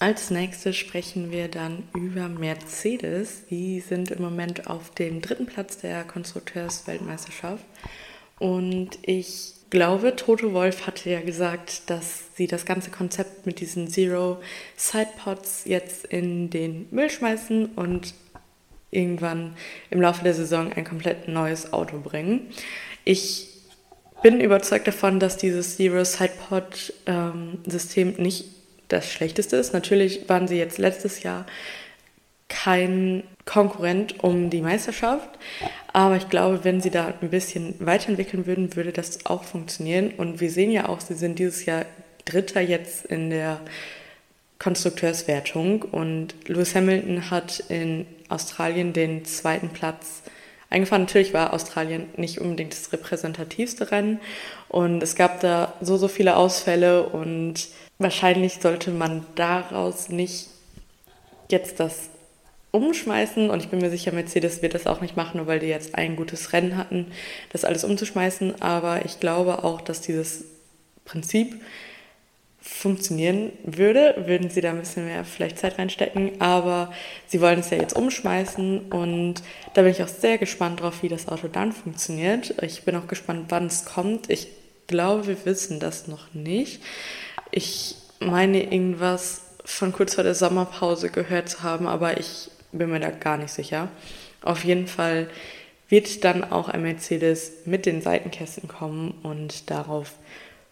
Als 0.00 0.30
nächstes 0.30 0.76
sprechen 0.76 1.32
wir 1.32 1.48
dann 1.48 1.82
über 1.92 2.28
Mercedes. 2.28 3.46
Die 3.50 3.80
sind 3.80 4.12
im 4.12 4.22
Moment 4.22 4.68
auf 4.68 4.90
dem 4.90 5.20
dritten 5.20 5.46
Platz 5.46 5.78
der 5.78 6.04
Konstrukteursweltmeisterschaft. 6.04 7.64
Und 8.38 8.90
ich 9.02 9.54
glaube, 9.70 10.14
Toto 10.14 10.52
Wolf 10.52 10.86
hatte 10.86 11.10
ja 11.10 11.20
gesagt, 11.20 11.90
dass 11.90 12.36
sie 12.36 12.46
das 12.46 12.64
ganze 12.64 12.90
Konzept 12.90 13.44
mit 13.44 13.58
diesen 13.58 13.88
Zero 13.88 14.40
Sidepods 14.76 15.62
jetzt 15.64 16.04
in 16.04 16.48
den 16.48 16.86
Müll 16.92 17.10
schmeißen 17.10 17.66
und 17.74 18.14
irgendwann 18.92 19.56
im 19.90 20.00
Laufe 20.00 20.22
der 20.22 20.34
Saison 20.34 20.72
ein 20.72 20.84
komplett 20.84 21.26
neues 21.26 21.72
Auto 21.72 21.98
bringen. 21.98 22.48
Ich 23.04 23.48
bin 24.22 24.40
überzeugt 24.40 24.86
davon, 24.86 25.18
dass 25.18 25.36
dieses 25.36 25.76
Zero 25.76 26.04
Sidepod 26.04 26.94
ähm, 27.06 27.58
nicht 28.16 28.57
das 28.88 29.10
Schlechteste 29.10 29.56
ist. 29.56 29.72
Natürlich 29.72 30.28
waren 30.28 30.48
sie 30.48 30.56
jetzt 30.56 30.78
letztes 30.78 31.22
Jahr 31.22 31.46
kein 32.48 33.22
Konkurrent 33.44 34.22
um 34.24 34.50
die 34.50 34.62
Meisterschaft, 34.62 35.28
aber 35.92 36.16
ich 36.16 36.28
glaube, 36.28 36.64
wenn 36.64 36.80
sie 36.80 36.90
da 36.90 37.14
ein 37.20 37.30
bisschen 37.30 37.74
weiterentwickeln 37.78 38.46
würden, 38.46 38.74
würde 38.76 38.92
das 38.92 39.26
auch 39.26 39.44
funktionieren. 39.44 40.12
Und 40.16 40.40
wir 40.40 40.50
sehen 40.50 40.70
ja 40.70 40.88
auch, 40.88 41.00
sie 41.00 41.14
sind 41.14 41.38
dieses 41.38 41.64
Jahr 41.66 41.84
Dritter 42.24 42.60
jetzt 42.60 43.06
in 43.06 43.30
der 43.30 43.60
Konstrukteurswertung 44.58 45.82
und 45.82 46.34
Lewis 46.46 46.74
Hamilton 46.74 47.30
hat 47.30 47.60
in 47.68 48.06
Australien 48.28 48.92
den 48.92 49.24
zweiten 49.24 49.70
Platz 49.70 50.22
eingefahren. 50.68 51.02
Natürlich 51.02 51.32
war 51.32 51.52
Australien 51.52 52.08
nicht 52.16 52.40
unbedingt 52.40 52.72
das 52.72 52.92
repräsentativste 52.92 53.90
Rennen 53.90 54.20
und 54.68 55.02
es 55.02 55.14
gab 55.14 55.40
da 55.40 55.74
so, 55.80 55.96
so 55.96 56.08
viele 56.08 56.36
Ausfälle 56.36 57.04
und 57.04 57.68
wahrscheinlich 57.98 58.54
sollte 58.60 58.90
man 58.90 59.26
daraus 59.34 60.08
nicht 60.08 60.48
jetzt 61.50 61.80
das 61.80 62.10
umschmeißen 62.70 63.50
und 63.50 63.62
ich 63.62 63.70
bin 63.70 63.80
mir 63.80 63.90
sicher, 63.90 64.12
Mercedes 64.12 64.62
wird 64.62 64.74
das 64.74 64.86
auch 64.86 65.00
nicht 65.00 65.16
machen, 65.16 65.38
nur 65.38 65.46
weil 65.46 65.58
die 65.58 65.66
jetzt 65.66 65.94
ein 65.94 66.16
gutes 66.16 66.52
Rennen 66.52 66.76
hatten, 66.76 67.06
das 67.50 67.64
alles 67.64 67.84
umzuschmeißen. 67.84 68.60
Aber 68.60 69.04
ich 69.04 69.20
glaube 69.20 69.64
auch, 69.64 69.80
dass 69.80 70.00
dieses 70.00 70.44
Prinzip 71.04 71.60
funktionieren 72.60 73.52
würde, 73.64 74.14
würden 74.26 74.50
sie 74.50 74.60
da 74.60 74.70
ein 74.70 74.80
bisschen 74.80 75.06
mehr 75.06 75.24
vielleicht 75.24 75.58
Zeit 75.58 75.78
reinstecken. 75.78 76.40
Aber 76.40 76.92
sie 77.26 77.40
wollen 77.40 77.60
es 77.60 77.70
ja 77.70 77.78
jetzt 77.78 77.96
umschmeißen 77.96 78.92
und 78.92 79.42
da 79.74 79.82
bin 79.82 79.90
ich 79.90 80.02
auch 80.02 80.08
sehr 80.08 80.36
gespannt 80.36 80.80
drauf, 80.80 81.02
wie 81.02 81.08
das 81.08 81.28
Auto 81.28 81.48
dann 81.48 81.72
funktioniert. 81.72 82.54
Ich 82.62 82.82
bin 82.82 82.94
auch 82.96 83.06
gespannt, 83.06 83.46
wann 83.48 83.66
es 83.66 83.86
kommt. 83.86 84.28
Ich 84.28 84.48
glaube, 84.86 85.26
wir 85.26 85.44
wissen 85.46 85.80
das 85.80 86.08
noch 86.08 86.34
nicht. 86.34 86.82
Ich 87.50 87.96
meine 88.20 88.62
irgendwas 88.62 89.42
von 89.64 89.92
kurz 89.92 90.14
vor 90.14 90.24
der 90.24 90.34
Sommerpause 90.34 91.10
gehört 91.10 91.48
zu 91.48 91.62
haben, 91.62 91.86
aber 91.86 92.18
ich 92.18 92.50
bin 92.72 92.90
mir 92.90 93.00
da 93.00 93.10
gar 93.10 93.36
nicht 93.36 93.52
sicher. 93.52 93.88
Auf 94.42 94.64
jeden 94.64 94.86
Fall 94.86 95.28
wird 95.88 96.24
dann 96.24 96.44
auch 96.44 96.68
ein 96.68 96.82
Mercedes 96.82 97.52
mit 97.64 97.86
den 97.86 98.02
Seitenkästen 98.02 98.68
kommen 98.68 99.14
und 99.22 99.70
darauf 99.70 100.12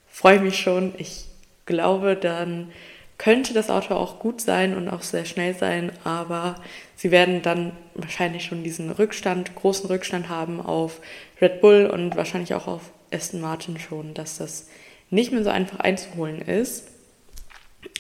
freue 0.08 0.36
ich 0.36 0.42
mich 0.42 0.58
schon. 0.58 0.94
Ich 0.98 1.26
glaube, 1.64 2.16
dann 2.16 2.70
könnte 3.18 3.54
das 3.54 3.70
Auto 3.70 3.94
auch 3.94 4.18
gut 4.18 4.40
sein 4.40 4.76
und 4.76 4.88
auch 4.88 5.02
sehr 5.02 5.24
schnell 5.24 5.54
sein, 5.54 5.90
aber 6.04 6.56
sie 6.96 7.10
werden 7.10 7.40
dann 7.42 7.72
wahrscheinlich 7.94 8.44
schon 8.44 8.62
diesen 8.62 8.90
Rückstand, 8.90 9.54
großen 9.54 9.86
Rückstand 9.86 10.28
haben 10.28 10.60
auf 10.60 11.00
Red 11.40 11.60
Bull 11.62 11.86
und 11.86 12.16
wahrscheinlich 12.16 12.52
auch 12.54 12.66
auf 12.66 12.90
Aston 13.10 13.40
Martin 13.40 13.78
schon, 13.78 14.12
dass 14.12 14.38
das 14.38 14.68
nicht 15.10 15.32
mehr 15.32 15.44
so 15.44 15.50
einfach 15.50 15.80
einzuholen 15.80 16.40
ist. 16.40 16.84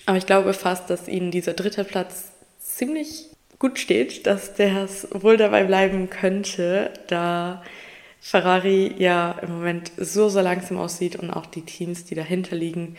Aber 0.06 0.18
ich 0.18 0.26
glaube 0.26 0.52
fast, 0.52 0.90
dass 0.90 1.08
ihnen 1.08 1.30
dieser 1.30 1.54
dritte 1.54 1.84
Platz 1.84 2.30
ziemlich 2.60 3.26
gut 3.58 3.78
steht, 3.78 4.26
dass 4.26 4.54
der 4.54 4.88
wohl 5.10 5.36
dabei 5.36 5.64
bleiben 5.64 6.10
könnte, 6.10 6.92
da 7.08 7.62
Ferrari 8.20 8.94
ja 8.98 9.38
im 9.42 9.52
Moment 9.52 9.92
so, 9.96 10.28
so 10.28 10.40
langsam 10.40 10.78
aussieht 10.78 11.16
und 11.16 11.30
auch 11.30 11.46
die 11.46 11.62
Teams, 11.62 12.04
die 12.04 12.14
dahinter 12.14 12.56
liegen, 12.56 12.96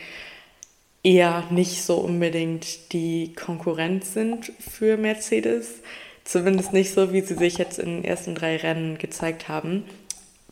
eher 1.03 1.43
nicht 1.49 1.83
so 1.83 1.97
unbedingt 1.97 2.91
die 2.93 3.33
Konkurrenz 3.33 4.13
sind 4.13 4.51
für 4.59 4.97
Mercedes. 4.97 5.81
Zumindest 6.23 6.73
nicht 6.73 6.93
so, 6.93 7.13
wie 7.13 7.21
sie 7.21 7.35
sich 7.35 7.57
jetzt 7.57 7.79
in 7.79 7.97
den 7.97 8.03
ersten 8.03 8.35
drei 8.35 8.57
Rennen 8.57 8.97
gezeigt 8.97 9.47
haben. 9.47 9.85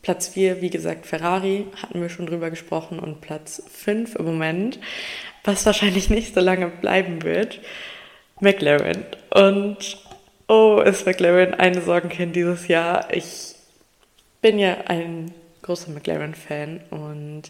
Platz 0.06 0.28
4, 0.28 0.62
wie 0.62 0.70
gesagt, 0.70 1.08
Ferrari, 1.08 1.66
hatten 1.82 2.00
wir 2.00 2.10
schon 2.10 2.28
drüber 2.28 2.52
gesprochen, 2.52 3.00
und 3.00 3.22
Platz 3.22 3.64
5 3.74 4.18
im 4.18 4.26
Moment, 4.26 4.80
was 5.44 5.66
wahrscheinlich 5.66 6.12
nicht 6.12 6.36
so 6.36 6.42
lange 6.42 6.68
bleiben 6.68 7.24
wird. 7.24 7.60
McLaren. 8.40 9.04
Und 9.32 9.98
oh, 10.48 10.80
ist 10.86 11.08
McLaren 11.08 11.56
eine 11.56 11.82
Sorgenkind 11.82 12.36
dieses 12.36 12.68
Jahr. 12.68 13.12
Ich 13.12 13.56
bin 14.44 14.60
ja 14.60 14.78
ein 14.86 15.34
großer 15.64 15.90
McLaren-Fan 15.90 16.82
und 16.92 17.46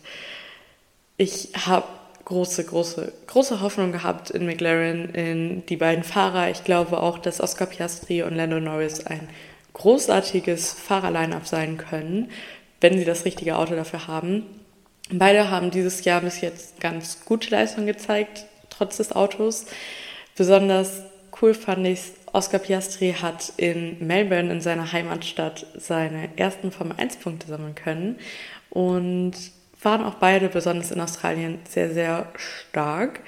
ich 1.18 1.50
habe 1.66 1.88
große, 2.24 2.64
große, 2.64 3.12
große 3.28 3.60
Hoffnung 3.60 3.92
gehabt 3.92 4.30
in 4.30 4.46
McLaren, 4.46 5.14
in 5.14 5.66
die 5.66 5.76
beiden 5.76 6.06
Fahrer. 6.06 6.50
Ich 6.52 6.64
glaube 6.64 7.04
auch, 7.04 7.20
dass 7.20 7.42
Oscar 7.42 7.66
Piastri 7.66 8.24
und 8.24 8.34
Lando 8.34 8.62
Norris 8.62 9.06
ein 9.06 9.28
großartiges 9.76 10.74
Fahrerline-up 10.74 11.46
sein 11.46 11.78
können, 11.78 12.32
wenn 12.82 12.98
sie 12.98 13.06
das 13.06 13.26
richtige 13.26 13.58
Auto 13.58 13.76
dafür 13.76 14.08
haben. 14.08 14.44
Beide 15.12 15.52
haben 15.52 15.70
dieses 15.70 16.04
Jahr 16.04 16.22
bis 16.22 16.42
jetzt 16.42 16.80
ganz 16.80 17.26
gute 17.26 17.52
Leistungen 17.52 17.86
gezeigt, 17.86 18.46
trotz 18.70 18.98
des 18.98 19.12
Autos. 19.12 19.66
Besonders 20.36 21.04
cool 21.42 21.54
fand 21.54 21.86
ich, 21.86 22.02
Oscar 22.34 22.60
Piastri 22.60 23.16
hat 23.22 23.54
in 23.58 24.06
Melbourne, 24.06 24.52
in 24.52 24.62
seiner 24.62 24.92
Heimatstadt, 24.92 25.68
seine 25.78 26.30
ersten 26.38 26.72
Formel 26.72 26.98
1 26.98 27.18
Punkte 27.18 27.48
sammeln 27.48 27.76
können 27.76 28.18
und 28.70 29.34
waren 29.82 30.04
auch 30.04 30.16
beide, 30.16 30.50
besonders 30.50 30.92
in 30.92 31.00
Australien, 31.00 31.60
sehr, 31.70 31.94
sehr 31.94 32.28
stark. 32.36 33.22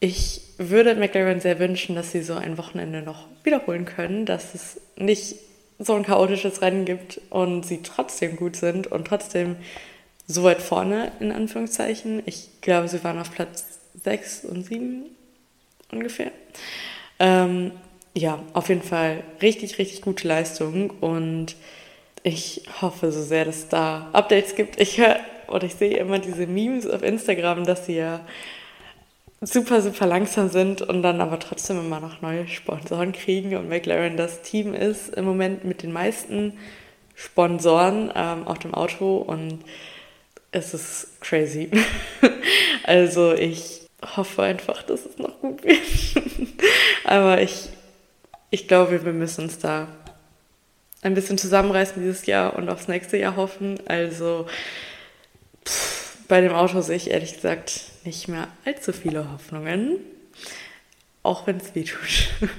Ich 0.00 0.42
würde 0.70 0.94
McLaren 0.94 1.40
sehr 1.40 1.58
wünschen, 1.58 1.94
dass 1.94 2.12
sie 2.12 2.22
so 2.22 2.34
ein 2.34 2.58
Wochenende 2.58 3.02
noch 3.02 3.26
wiederholen 3.44 3.84
können, 3.84 4.26
dass 4.26 4.54
es 4.54 4.80
nicht 4.96 5.36
so 5.78 5.94
ein 5.94 6.04
chaotisches 6.04 6.62
Rennen 6.62 6.84
gibt 6.84 7.20
und 7.30 7.64
sie 7.64 7.82
trotzdem 7.82 8.36
gut 8.36 8.56
sind 8.56 8.86
und 8.86 9.06
trotzdem 9.06 9.56
so 10.26 10.44
weit 10.44 10.62
vorne, 10.62 11.12
in 11.20 11.32
Anführungszeichen. 11.32 12.22
Ich 12.26 12.48
glaube, 12.60 12.88
sie 12.88 13.02
waren 13.04 13.18
auf 13.18 13.32
Platz 13.32 13.64
6 14.04 14.44
und 14.44 14.64
7 14.64 15.04
ungefähr. 15.90 16.30
Ähm, 17.18 17.72
ja, 18.14 18.42
auf 18.52 18.68
jeden 18.68 18.82
Fall 18.82 19.22
richtig, 19.40 19.78
richtig 19.78 20.02
gute 20.02 20.28
Leistung 20.28 20.90
und 20.90 21.56
ich 22.22 22.62
hoffe 22.80 23.10
so 23.10 23.22
sehr, 23.22 23.44
dass 23.44 23.56
es 23.56 23.68
da 23.68 24.10
Updates 24.12 24.54
gibt. 24.54 24.80
Ich 24.80 24.98
höre 24.98 25.18
oder 25.48 25.64
ich 25.66 25.74
sehe 25.74 25.96
immer 25.96 26.18
diese 26.18 26.46
Memes 26.46 26.86
auf 26.86 27.02
Instagram, 27.02 27.64
dass 27.64 27.86
sie 27.86 27.96
ja 27.96 28.20
super, 29.42 29.82
super 29.82 30.06
langsam 30.06 30.48
sind 30.48 30.82
und 30.82 31.02
dann 31.02 31.20
aber 31.20 31.38
trotzdem 31.38 31.80
immer 31.80 32.00
noch 32.00 32.22
neue 32.22 32.46
Sponsoren 32.46 33.12
kriegen 33.12 33.56
und 33.56 33.68
McLaren 33.68 34.16
das 34.16 34.42
Team 34.42 34.72
ist 34.72 35.14
im 35.14 35.24
Moment 35.24 35.64
mit 35.64 35.82
den 35.82 35.92
meisten 35.92 36.56
Sponsoren 37.14 38.12
ähm, 38.14 38.46
auf 38.46 38.60
dem 38.60 38.72
Auto 38.72 39.16
und 39.16 39.58
es 40.52 40.74
ist 40.74 41.20
crazy. 41.20 41.70
also 42.84 43.32
ich 43.32 43.88
hoffe 44.16 44.42
einfach, 44.42 44.82
dass 44.82 45.06
es 45.06 45.18
noch 45.18 45.40
gut 45.40 45.64
wird. 45.64 45.78
Aber 47.04 47.40
ich, 47.40 47.68
ich 48.50 48.68
glaube, 48.68 49.04
wir 49.04 49.12
müssen 49.12 49.44
uns 49.44 49.58
da 49.58 49.88
ein 51.02 51.14
bisschen 51.14 51.36
zusammenreißen 51.36 52.00
dieses 52.00 52.26
Jahr 52.26 52.54
und 52.54 52.68
aufs 52.68 52.86
nächste 52.86 53.16
Jahr 53.16 53.36
hoffen. 53.36 53.80
Also 53.86 54.46
pff, 55.66 56.16
bei 56.28 56.40
dem 56.40 56.52
Auto 56.52 56.80
sehe 56.80 56.96
ich 56.96 57.10
ehrlich 57.10 57.34
gesagt 57.34 57.91
nicht 58.04 58.28
mehr 58.28 58.48
allzu 58.64 58.92
viele 58.92 59.30
Hoffnungen. 59.32 59.98
Auch 61.22 61.46
wenn 61.46 61.58
es 61.58 61.74
weh 61.74 61.84
tut. 61.84 62.30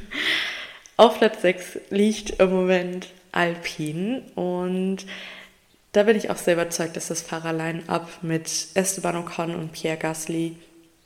Auf 0.98 1.18
Platz 1.18 1.42
6 1.42 1.80
liegt 1.90 2.40
im 2.40 2.52
Moment 2.52 3.10
Alpine 3.32 4.22
und 4.36 5.06
da 5.92 6.04
bin 6.04 6.16
ich 6.18 6.30
auch 6.30 6.38
sehr 6.38 6.54
überzeugt, 6.54 6.96
dass 6.96 7.08
das 7.08 7.22
Fahrerline-Up 7.22 8.24
mit 8.24 8.68
Esteban 8.74 9.18
Ocon 9.18 9.56
und 9.56 9.74
Pierre 9.74 9.98
Gasly 9.98 10.56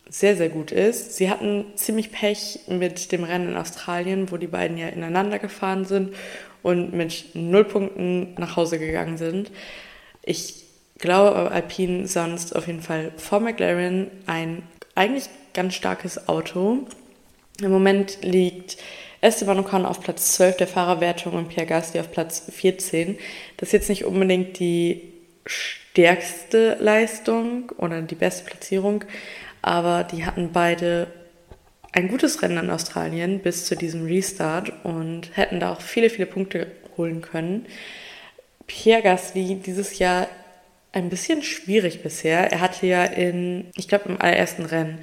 sehr, 0.10 0.38
sehr 0.38 0.50
gut 0.50 0.72
ist. 0.72 1.16
Sie 1.16 1.30
hatten 1.30 1.66
ziemlich 1.76 2.12
Pech 2.12 2.60
mit 2.68 3.12
dem 3.12 3.24
Rennen 3.24 3.50
in 3.50 3.58
Australien, 3.58 4.32
wo 4.32 4.38
die 4.38 4.48
beiden 4.48 4.78
ja 4.78 4.88
ineinander 4.88 5.40
gefahren 5.40 5.86
sind 5.86 6.16
und 6.64 6.94
mit 6.94 7.26
null 7.34 7.66
Punkten 7.66 8.34
nach 8.38 8.56
Hause 8.56 8.80
gegangen 8.80 9.18
sind. 9.18 9.52
Ich 10.24 10.67
glaube, 10.98 11.52
Alpine 11.52 12.08
sonst 12.08 12.56
auf 12.56 12.68
jeden 12.68 12.82
Fall 12.82 13.12
vor 13.18 13.40
McLaren 13.40 14.10
ein 14.26 14.64
eigentlich 14.96 15.30
ganz 15.54 15.76
starkes 15.76 16.28
Auto. 16.28 16.88
Im 17.62 17.72
Moment 17.72 18.20
liegt 18.22 18.78
Esteban 19.22 19.60
Ocon 19.60 19.86
auf 19.86 20.02
Platz 20.02 20.36
12 20.36 20.58
der 20.58 20.68
Fahrerwertung 20.68 21.34
und 21.34 21.50
Pierre 21.50 21.68
Gasly 21.68 22.00
auf 22.00 22.12
Platz 22.12 22.44
14. 22.52 23.18
Das 23.58 23.70
ist 23.70 23.74
jetzt 23.74 23.90
nicht 23.90 24.06
unbedingt 24.06 24.60
die 24.60 25.14
stärkste 25.46 26.78
Leistung 26.80 27.72
oder 27.78 28.02
die 28.02 28.16
beste 28.16 28.46
Platzierung, 28.46 29.04
aber 29.62 30.04
die 30.04 30.26
hatten 30.26 30.52
beide 30.54 31.08
ein 31.92 32.10
gutes 32.10 32.42
Rennen 32.42 32.66
in 32.66 32.70
Australien 32.70 33.40
bis 33.40 33.66
zu 33.66 33.76
diesem 33.76 34.06
Restart 34.06 34.72
und 34.84 35.36
hätten 35.36 35.60
da 35.60 35.74
auch 35.74 35.82
viele, 35.82 36.10
viele 36.10 36.28
Punkte 36.28 36.68
holen 36.96 37.22
können. 37.22 37.66
Pierre 38.68 39.02
Gasly 39.02 39.56
dieses 39.56 39.98
Jahr 39.98 40.28
ein 40.92 41.10
bisschen 41.10 41.44
schwierig 41.44 42.02
bisher. 42.04 42.52
Er 42.52 42.62
hatte 42.62 42.88
ja 42.88 43.04
in, 43.04 43.66
ich 43.76 43.88
glaube, 43.88 44.10
im 44.10 44.22
allerersten 44.22 44.66
Rennen 44.66 45.00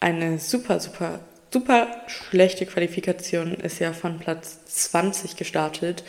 eine 0.00 0.38
super, 0.38 0.80
super, 0.80 1.20
super 1.52 1.88
schlechte 2.06 2.66
Qualifikation, 2.66 3.54
ist 3.54 3.80
ja 3.80 3.92
von 3.92 4.18
Platz 4.18 4.64
20 4.66 5.36
gestartet. 5.36 6.04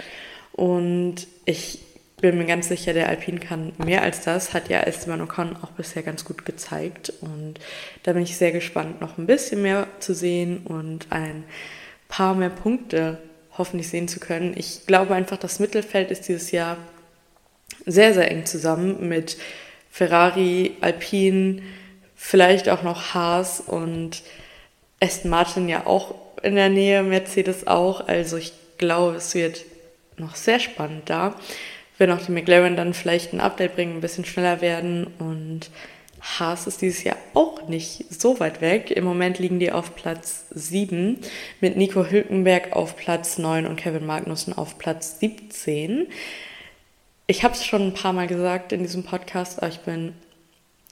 Und 0.53 1.27
ich 1.45 1.79
bin 2.21 2.37
mir 2.37 2.45
ganz 2.45 2.67
sicher, 2.67 2.93
der 2.93 3.09
Alpin 3.09 3.39
kann 3.39 3.73
mehr 3.77 4.03
als 4.03 4.21
das, 4.21 4.53
hat 4.53 4.69
ja 4.69 4.81
Esteban 4.81 5.21
Ocon 5.21 5.57
auch 5.61 5.71
bisher 5.71 6.03
ganz 6.03 6.23
gut 6.23 6.45
gezeigt. 6.45 7.11
Und 7.21 7.55
da 8.03 8.13
bin 8.13 8.23
ich 8.23 8.37
sehr 8.37 8.51
gespannt, 8.51 9.01
noch 9.01 9.17
ein 9.17 9.25
bisschen 9.25 9.61
mehr 9.61 9.87
zu 9.99 10.13
sehen 10.13 10.59
und 10.65 11.07
ein 11.09 11.43
paar 12.07 12.35
mehr 12.35 12.49
Punkte 12.49 13.17
hoffentlich 13.57 13.89
sehen 13.89 14.07
zu 14.07 14.19
können. 14.19 14.53
Ich 14.55 14.85
glaube 14.85 15.15
einfach, 15.15 15.37
das 15.37 15.59
Mittelfeld 15.59 16.11
ist 16.11 16.27
dieses 16.27 16.51
Jahr 16.51 16.77
sehr, 17.85 18.13
sehr 18.13 18.29
eng 18.29 18.45
zusammen 18.45 19.07
mit 19.07 19.37
Ferrari, 19.89 20.77
Alpine, 20.81 21.61
vielleicht 22.15 22.69
auch 22.69 22.83
noch 22.83 23.13
Haas 23.13 23.59
und 23.59 24.21
Aston 24.99 25.31
Martin 25.31 25.67
ja 25.67 25.85
auch 25.87 26.15
in 26.43 26.55
der 26.55 26.69
Nähe, 26.69 27.03
Mercedes 27.03 27.67
auch. 27.67 28.07
Also 28.07 28.37
ich 28.37 28.53
glaube, 28.77 29.17
es 29.17 29.35
wird 29.35 29.65
noch 30.17 30.35
sehr 30.35 30.59
spannend 30.59 31.09
da. 31.09 31.35
Wenn 31.97 32.11
auch 32.11 32.21
die 32.21 32.31
McLaren 32.31 32.75
dann 32.75 32.93
vielleicht 32.93 33.33
ein 33.33 33.41
Update 33.41 33.75
bringen, 33.75 33.97
ein 33.97 34.01
bisschen 34.01 34.25
schneller 34.25 34.61
werden. 34.61 35.07
Und 35.19 35.69
Haas 36.21 36.67
ist 36.67 36.81
dieses 36.81 37.03
Jahr 37.03 37.17
auch 37.33 37.67
nicht 37.67 38.05
so 38.09 38.39
weit 38.39 38.61
weg. 38.61 38.91
Im 38.91 39.03
Moment 39.03 39.39
liegen 39.39 39.59
die 39.59 39.71
auf 39.71 39.95
Platz 39.95 40.45
7 40.51 41.17
mit 41.59 41.77
Nico 41.77 42.05
Hülkenberg 42.05 42.73
auf 42.73 42.95
Platz 42.95 43.37
9 43.37 43.65
und 43.65 43.75
Kevin 43.75 44.05
Magnussen 44.05 44.53
auf 44.53 44.77
Platz 44.77 45.19
17. 45.19 46.07
Ich 47.31 47.45
habe 47.45 47.53
es 47.53 47.65
schon 47.65 47.81
ein 47.81 47.93
paar 47.93 48.11
Mal 48.11 48.27
gesagt 48.27 48.73
in 48.73 48.83
diesem 48.83 49.03
Podcast, 49.03 49.59
aber 49.59 49.71
ich 49.71 49.79
bin 49.79 50.11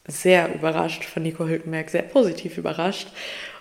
sehr 0.07 0.55
überrascht 0.55 1.03
von 1.03 1.21
Nico 1.21 1.45
Hülkenberg, 1.45 1.89
sehr 1.89 2.03
positiv 2.03 2.57
überrascht. 2.57 3.09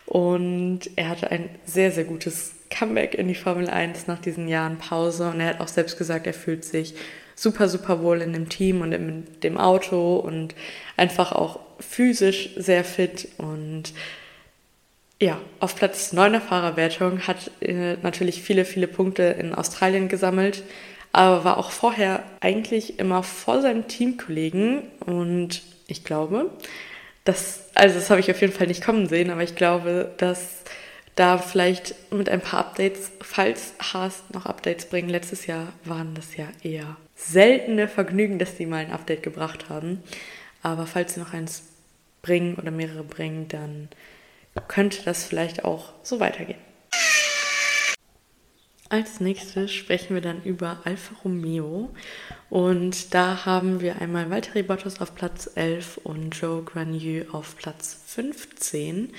Und 0.06 0.82
er 0.94 1.08
hatte 1.08 1.32
ein 1.32 1.50
sehr, 1.64 1.90
sehr 1.90 2.04
gutes 2.04 2.52
Comeback 2.70 3.14
in 3.14 3.26
die 3.26 3.34
Formel 3.34 3.68
1 3.68 4.06
nach 4.06 4.20
diesen 4.20 4.46
Jahren 4.46 4.78
Pause. 4.78 5.28
Und 5.28 5.40
er 5.40 5.48
hat 5.48 5.60
auch 5.60 5.66
selbst 5.66 5.98
gesagt, 5.98 6.28
er 6.28 6.34
fühlt 6.34 6.64
sich 6.64 6.94
super, 7.34 7.68
super 7.68 8.00
wohl 8.00 8.22
in 8.22 8.32
dem 8.32 8.48
Team 8.48 8.80
und 8.80 8.92
in 8.92 9.26
dem 9.42 9.58
Auto 9.58 10.14
und 10.14 10.54
einfach 10.96 11.32
auch 11.32 11.58
physisch 11.80 12.50
sehr 12.58 12.84
fit. 12.84 13.26
Und 13.38 13.92
ja, 15.20 15.40
auf 15.58 15.74
Platz 15.74 16.12
9 16.12 16.30
der 16.30 16.40
Fahrerwertung 16.40 17.26
hat 17.26 17.50
äh, 17.60 17.96
natürlich 18.04 18.40
viele, 18.40 18.64
viele 18.64 18.86
Punkte 18.86 19.24
in 19.24 19.52
Australien 19.52 20.06
gesammelt, 20.06 20.62
aber 21.12 21.44
war 21.44 21.58
auch 21.58 21.70
vorher 21.70 22.22
eigentlich 22.40 22.98
immer 22.98 23.22
vor 23.22 23.60
seinem 23.60 23.88
Teamkollegen 23.88 24.82
und 25.04 25.62
ich 25.86 26.04
glaube, 26.04 26.50
das, 27.24 27.68
also 27.74 27.94
das 27.96 28.10
habe 28.10 28.20
ich 28.20 28.30
auf 28.30 28.40
jeden 28.40 28.52
Fall 28.52 28.66
nicht 28.66 28.84
kommen 28.84 29.08
sehen, 29.08 29.30
aber 29.30 29.42
ich 29.42 29.54
glaube, 29.54 30.12
dass 30.18 30.62
da 31.14 31.38
vielleicht 31.38 31.94
mit 32.12 32.28
ein 32.28 32.40
paar 32.40 32.60
Updates, 32.60 33.10
falls 33.20 33.74
Haas 33.80 34.22
noch 34.32 34.46
Updates 34.46 34.86
bringen, 34.86 35.08
letztes 35.08 35.46
Jahr 35.46 35.72
waren 35.84 36.14
das 36.14 36.36
ja 36.36 36.46
eher 36.62 36.96
seltene 37.16 37.88
Vergnügen, 37.88 38.38
dass 38.38 38.56
die 38.56 38.66
mal 38.66 38.84
ein 38.84 38.92
Update 38.92 39.24
gebracht 39.24 39.68
haben. 39.68 40.02
Aber 40.62 40.86
falls 40.86 41.14
sie 41.14 41.20
noch 41.20 41.32
eins 41.32 41.64
bringen 42.22 42.54
oder 42.54 42.70
mehrere 42.70 43.02
bringen, 43.02 43.48
dann 43.48 43.88
könnte 44.68 45.02
das 45.04 45.24
vielleicht 45.24 45.64
auch 45.64 45.92
so 46.02 46.20
weitergehen. 46.20 46.67
Als 48.90 49.20
nächstes 49.20 49.70
sprechen 49.70 50.14
wir 50.14 50.22
dann 50.22 50.42
über 50.44 50.78
Alfa 50.84 51.14
Romeo 51.22 51.90
und 52.48 53.12
da 53.12 53.44
haben 53.44 53.82
wir 53.82 54.00
einmal 54.00 54.30
Valtteri 54.30 54.62
Bottas 54.62 55.02
auf 55.02 55.14
Platz 55.14 55.50
11 55.54 56.00
und 56.04 56.34
Joe 56.34 56.62
Granier 56.62 57.26
auf 57.32 57.56
Platz 57.56 58.00
15. 58.06 59.12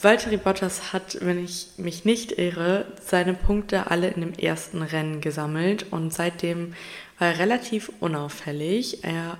Valtteri 0.00 0.38
Bottas 0.38 0.94
hat, 0.94 1.18
wenn 1.20 1.44
ich 1.44 1.66
mich 1.76 2.06
nicht 2.06 2.38
irre, 2.38 2.86
seine 3.04 3.34
Punkte 3.34 3.90
alle 3.90 4.08
in 4.08 4.22
dem 4.22 4.32
ersten 4.32 4.80
Rennen 4.80 5.20
gesammelt 5.20 5.86
und 5.90 6.14
seitdem 6.14 6.74
war 7.18 7.28
er 7.28 7.38
relativ 7.40 7.92
unauffällig. 8.00 9.04
Er 9.04 9.36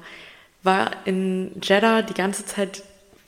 war 0.63 0.91
in 1.07 1.53
Jeddah 1.63 2.03
die 2.03 2.15
ganze 2.15 2.45
Zeit 2.45 2.83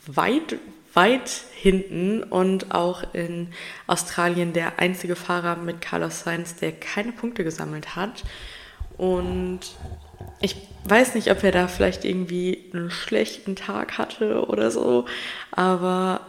weit, 0.05 0.57
weit 0.93 1.29
hinten 1.53 2.23
und 2.23 2.73
auch 2.73 3.13
in 3.13 3.49
Australien 3.87 4.53
der 4.53 4.79
einzige 4.79 5.15
Fahrer 5.15 5.55
mit 5.55 5.81
Carlos 5.81 6.21
Sainz, 6.21 6.55
der 6.55 6.71
keine 6.71 7.11
Punkte 7.11 7.43
gesammelt 7.43 7.95
hat. 7.95 8.23
Und 8.97 9.59
ich 10.41 10.55
weiß 10.85 11.15
nicht, 11.15 11.31
ob 11.31 11.43
er 11.43 11.51
da 11.51 11.67
vielleicht 11.67 12.05
irgendwie 12.05 12.69
einen 12.73 12.91
schlechten 12.91 13.55
Tag 13.55 13.97
hatte 13.97 14.47
oder 14.47 14.71
so, 14.71 15.05
aber 15.51 16.21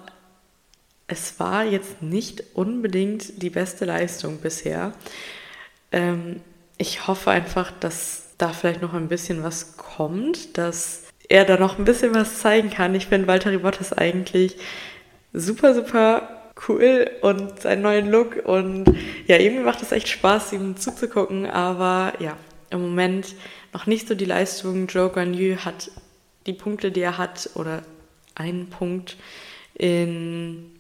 es 1.06 1.38
war 1.40 1.64
jetzt 1.64 2.02
nicht 2.02 2.42
unbedingt 2.54 3.42
die 3.42 3.50
beste 3.50 3.84
Leistung 3.84 4.38
bisher. 4.38 4.92
Ähm, 5.90 6.40
ich 6.78 7.06
hoffe 7.06 7.30
einfach, 7.30 7.70
dass 7.70 8.34
da 8.38 8.52
vielleicht 8.52 8.82
noch 8.82 8.94
ein 8.94 9.08
bisschen 9.08 9.42
was 9.42 9.76
kommt, 9.76 10.56
dass 10.56 11.04
er 11.32 11.46
da 11.46 11.56
noch 11.56 11.78
ein 11.78 11.84
bisschen 11.86 12.14
was 12.14 12.40
zeigen 12.40 12.68
kann. 12.68 12.94
Ich 12.94 13.06
finde 13.06 13.26
Walter 13.26 13.56
Bottas 13.58 13.92
eigentlich 13.92 14.56
super, 15.32 15.74
super 15.74 16.28
cool 16.68 17.10
und 17.22 17.62
seinen 17.62 17.80
neuen 17.80 18.10
Look 18.10 18.36
und 18.44 18.84
ja, 19.26 19.38
irgendwie 19.38 19.64
macht 19.64 19.80
es 19.80 19.92
echt 19.92 20.08
Spaß, 20.08 20.52
ihm 20.52 20.76
zuzugucken, 20.76 21.46
aber 21.46 22.12
ja, 22.20 22.36
im 22.68 22.82
Moment 22.82 23.34
noch 23.72 23.86
nicht 23.86 24.08
so 24.08 24.14
die 24.14 24.26
Leistung. 24.26 24.86
Joe 24.88 25.08
Garnier 25.08 25.64
hat 25.64 25.90
die 26.46 26.52
Punkte, 26.52 26.92
die 26.92 27.00
er 27.00 27.16
hat, 27.16 27.48
oder 27.54 27.82
einen 28.34 28.68
Punkt 28.68 29.16
in 29.74 30.70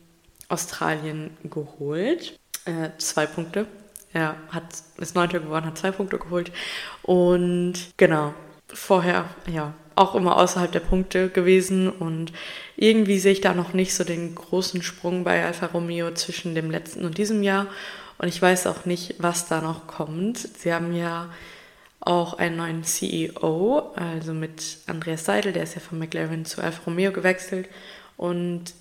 Australien 0.48 1.34
geholt. 1.44 2.38
Äh, 2.66 2.90
zwei 2.98 3.24
Punkte. 3.24 3.66
Er 4.12 4.36
hat, 4.50 4.64
ist 4.98 5.14
Neunter 5.14 5.40
geworden, 5.40 5.64
hat 5.64 5.78
zwei 5.78 5.92
Punkte 5.92 6.18
geholt. 6.18 6.52
Und 7.02 7.74
genau, 7.96 8.34
vorher, 8.68 9.24
ja, 9.50 9.72
auch 9.94 10.14
immer 10.14 10.36
außerhalb 10.36 10.72
der 10.72 10.80
Punkte 10.80 11.28
gewesen 11.28 11.88
und 11.88 12.32
irgendwie 12.76 13.18
sehe 13.18 13.32
ich 13.32 13.40
da 13.40 13.54
noch 13.54 13.72
nicht 13.72 13.94
so 13.94 14.04
den 14.04 14.34
großen 14.34 14.82
Sprung 14.82 15.24
bei 15.24 15.44
Alfa 15.44 15.66
Romeo 15.66 16.12
zwischen 16.14 16.54
dem 16.54 16.70
letzten 16.70 17.04
und 17.04 17.18
diesem 17.18 17.42
Jahr 17.42 17.66
und 18.18 18.28
ich 18.28 18.40
weiß 18.40 18.66
auch 18.66 18.84
nicht, 18.84 19.16
was 19.18 19.48
da 19.48 19.60
noch 19.60 19.86
kommt. 19.86 20.38
Sie 20.38 20.72
haben 20.72 20.94
ja 20.94 21.28
auch 22.00 22.34
einen 22.34 22.56
neuen 22.56 22.84
CEO, 22.84 23.92
also 23.94 24.32
mit 24.32 24.78
Andreas 24.86 25.24
Seidel, 25.24 25.52
der 25.52 25.64
ist 25.64 25.74
ja 25.74 25.80
von 25.80 25.98
McLaren 25.98 26.44
zu 26.44 26.62
Alfa 26.62 26.82
Romeo 26.86 27.12
gewechselt 27.12 27.68
und 28.16 28.74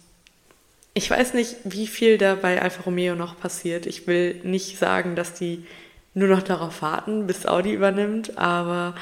ich 0.94 1.10
weiß 1.10 1.34
nicht, 1.36 1.56
wie 1.64 1.88
viel 1.88 2.18
da 2.18 2.36
bei 2.36 2.62
Alfa 2.62 2.84
Romeo 2.84 3.16
noch 3.16 3.40
passiert. 3.40 3.86
Ich 3.86 4.08
will 4.08 4.42
nicht 4.44 4.78
sagen, 4.78 5.16
dass 5.16 5.34
die 5.34 5.66
nur 6.14 6.28
noch 6.28 6.42
darauf 6.42 6.82
warten, 6.82 7.28
bis 7.28 7.46
Audi 7.46 7.72
übernimmt, 7.74 8.38
aber 8.38 8.96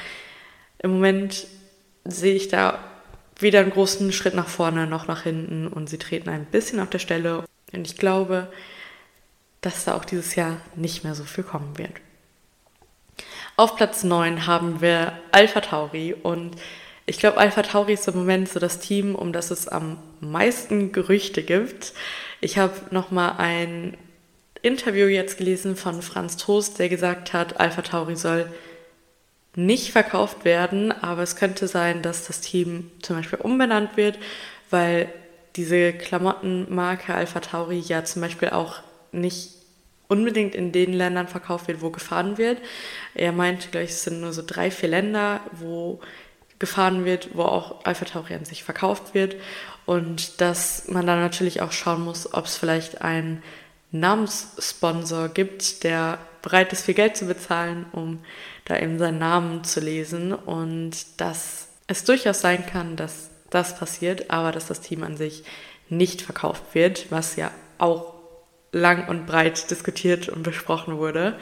im 0.78 0.92
Moment 0.92 1.46
sehe 2.04 2.34
ich 2.34 2.48
da 2.48 2.78
weder 3.38 3.60
einen 3.60 3.70
großen 3.70 4.12
Schritt 4.12 4.34
nach 4.34 4.48
vorne 4.48 4.86
noch 4.86 5.06
nach 5.06 5.22
hinten 5.22 5.66
und 5.66 5.88
sie 5.88 5.98
treten 5.98 6.28
ein 6.28 6.44
bisschen 6.44 6.80
auf 6.80 6.90
der 6.90 6.98
Stelle. 6.98 7.44
Und 7.72 7.86
ich 7.86 7.96
glaube, 7.96 8.48
dass 9.60 9.84
da 9.84 9.94
auch 9.94 10.04
dieses 10.04 10.34
Jahr 10.34 10.58
nicht 10.76 11.04
mehr 11.04 11.14
so 11.14 11.24
viel 11.24 11.44
kommen 11.44 11.78
wird. 11.78 11.92
Auf 13.56 13.76
Platz 13.76 14.04
9 14.04 14.46
haben 14.46 14.80
wir 14.80 15.12
Alpha 15.32 15.60
Tauri 15.60 16.14
und 16.14 16.56
ich 17.06 17.18
glaube, 17.18 17.38
Alpha 17.38 17.62
Tauri 17.62 17.94
ist 17.94 18.08
im 18.08 18.16
Moment 18.16 18.48
so 18.48 18.60
das 18.60 18.78
Team, 18.78 19.14
um 19.14 19.32
das 19.32 19.50
es 19.50 19.68
am 19.68 19.98
meisten 20.20 20.92
Gerüchte 20.92 21.42
gibt. 21.42 21.92
Ich 22.40 22.56
habe 22.56 22.74
nochmal 22.90 23.34
ein 23.38 23.96
Interview 24.62 25.06
jetzt 25.06 25.38
gelesen 25.38 25.76
von 25.76 26.02
Franz 26.02 26.36
Toast, 26.36 26.78
der 26.78 26.88
gesagt 26.88 27.32
hat, 27.32 27.58
Alpha 27.58 27.82
Tauri 27.82 28.16
soll 28.16 28.50
nicht 29.56 29.92
verkauft 29.92 30.44
werden, 30.44 30.92
aber 30.92 31.22
es 31.22 31.36
könnte 31.36 31.66
sein, 31.66 32.02
dass 32.02 32.26
das 32.26 32.40
Team 32.40 32.90
zum 33.02 33.16
Beispiel 33.16 33.40
umbenannt 33.40 33.96
wird, 33.96 34.18
weil 34.70 35.08
diese 35.56 35.92
Klamottenmarke 35.92 37.12
Alpha 37.14 37.40
Tauri 37.40 37.78
ja 37.80 38.04
zum 38.04 38.22
Beispiel 38.22 38.50
auch 38.50 38.80
nicht 39.12 39.50
unbedingt 40.06 40.54
in 40.54 40.72
den 40.72 40.92
Ländern 40.92 41.28
verkauft 41.28 41.68
wird, 41.68 41.82
wo 41.82 41.90
gefahren 41.90 42.38
wird. 42.38 42.58
Er 43.14 43.32
meinte 43.32 43.68
gleich, 43.68 43.90
es 43.90 44.04
sind 44.04 44.20
nur 44.20 44.32
so 44.32 44.42
drei, 44.44 44.70
vier 44.70 44.88
Länder, 44.88 45.40
wo 45.52 46.00
gefahren 46.58 47.04
wird, 47.04 47.30
wo 47.34 47.42
auch 47.42 47.84
Alpha 47.84 48.04
Tauri 48.04 48.34
an 48.34 48.44
sich 48.44 48.64
verkauft 48.64 49.14
wird 49.14 49.36
und 49.86 50.40
dass 50.40 50.88
man 50.88 51.06
dann 51.06 51.20
natürlich 51.20 51.62
auch 51.62 51.72
schauen 51.72 52.02
muss, 52.04 52.32
ob 52.34 52.44
es 52.44 52.56
vielleicht 52.56 53.02
einen 53.02 53.42
Namenssponsor 53.92 55.28
gibt, 55.30 55.84
der 55.84 56.18
bereit 56.42 56.72
ist, 56.72 56.84
viel 56.84 56.94
Geld 56.94 57.16
zu 57.16 57.26
bezahlen, 57.26 57.86
um 57.92 58.20
da 58.64 58.78
eben 58.78 58.98
seinen 58.98 59.18
Namen 59.18 59.64
zu 59.64 59.80
lesen 59.80 60.32
und 60.32 61.20
dass 61.20 61.68
es 61.86 62.04
durchaus 62.04 62.40
sein 62.40 62.64
kann, 62.66 62.96
dass 62.96 63.30
das 63.50 63.76
passiert, 63.78 64.30
aber 64.30 64.52
dass 64.52 64.66
das 64.66 64.80
Team 64.80 65.02
an 65.02 65.16
sich 65.16 65.44
nicht 65.88 66.22
verkauft 66.22 66.62
wird, 66.72 67.10
was 67.10 67.36
ja 67.36 67.50
auch 67.78 68.14
lang 68.72 69.08
und 69.08 69.26
breit 69.26 69.70
diskutiert 69.70 70.28
und 70.28 70.42
besprochen 70.42 70.98
wurde. 70.98 71.36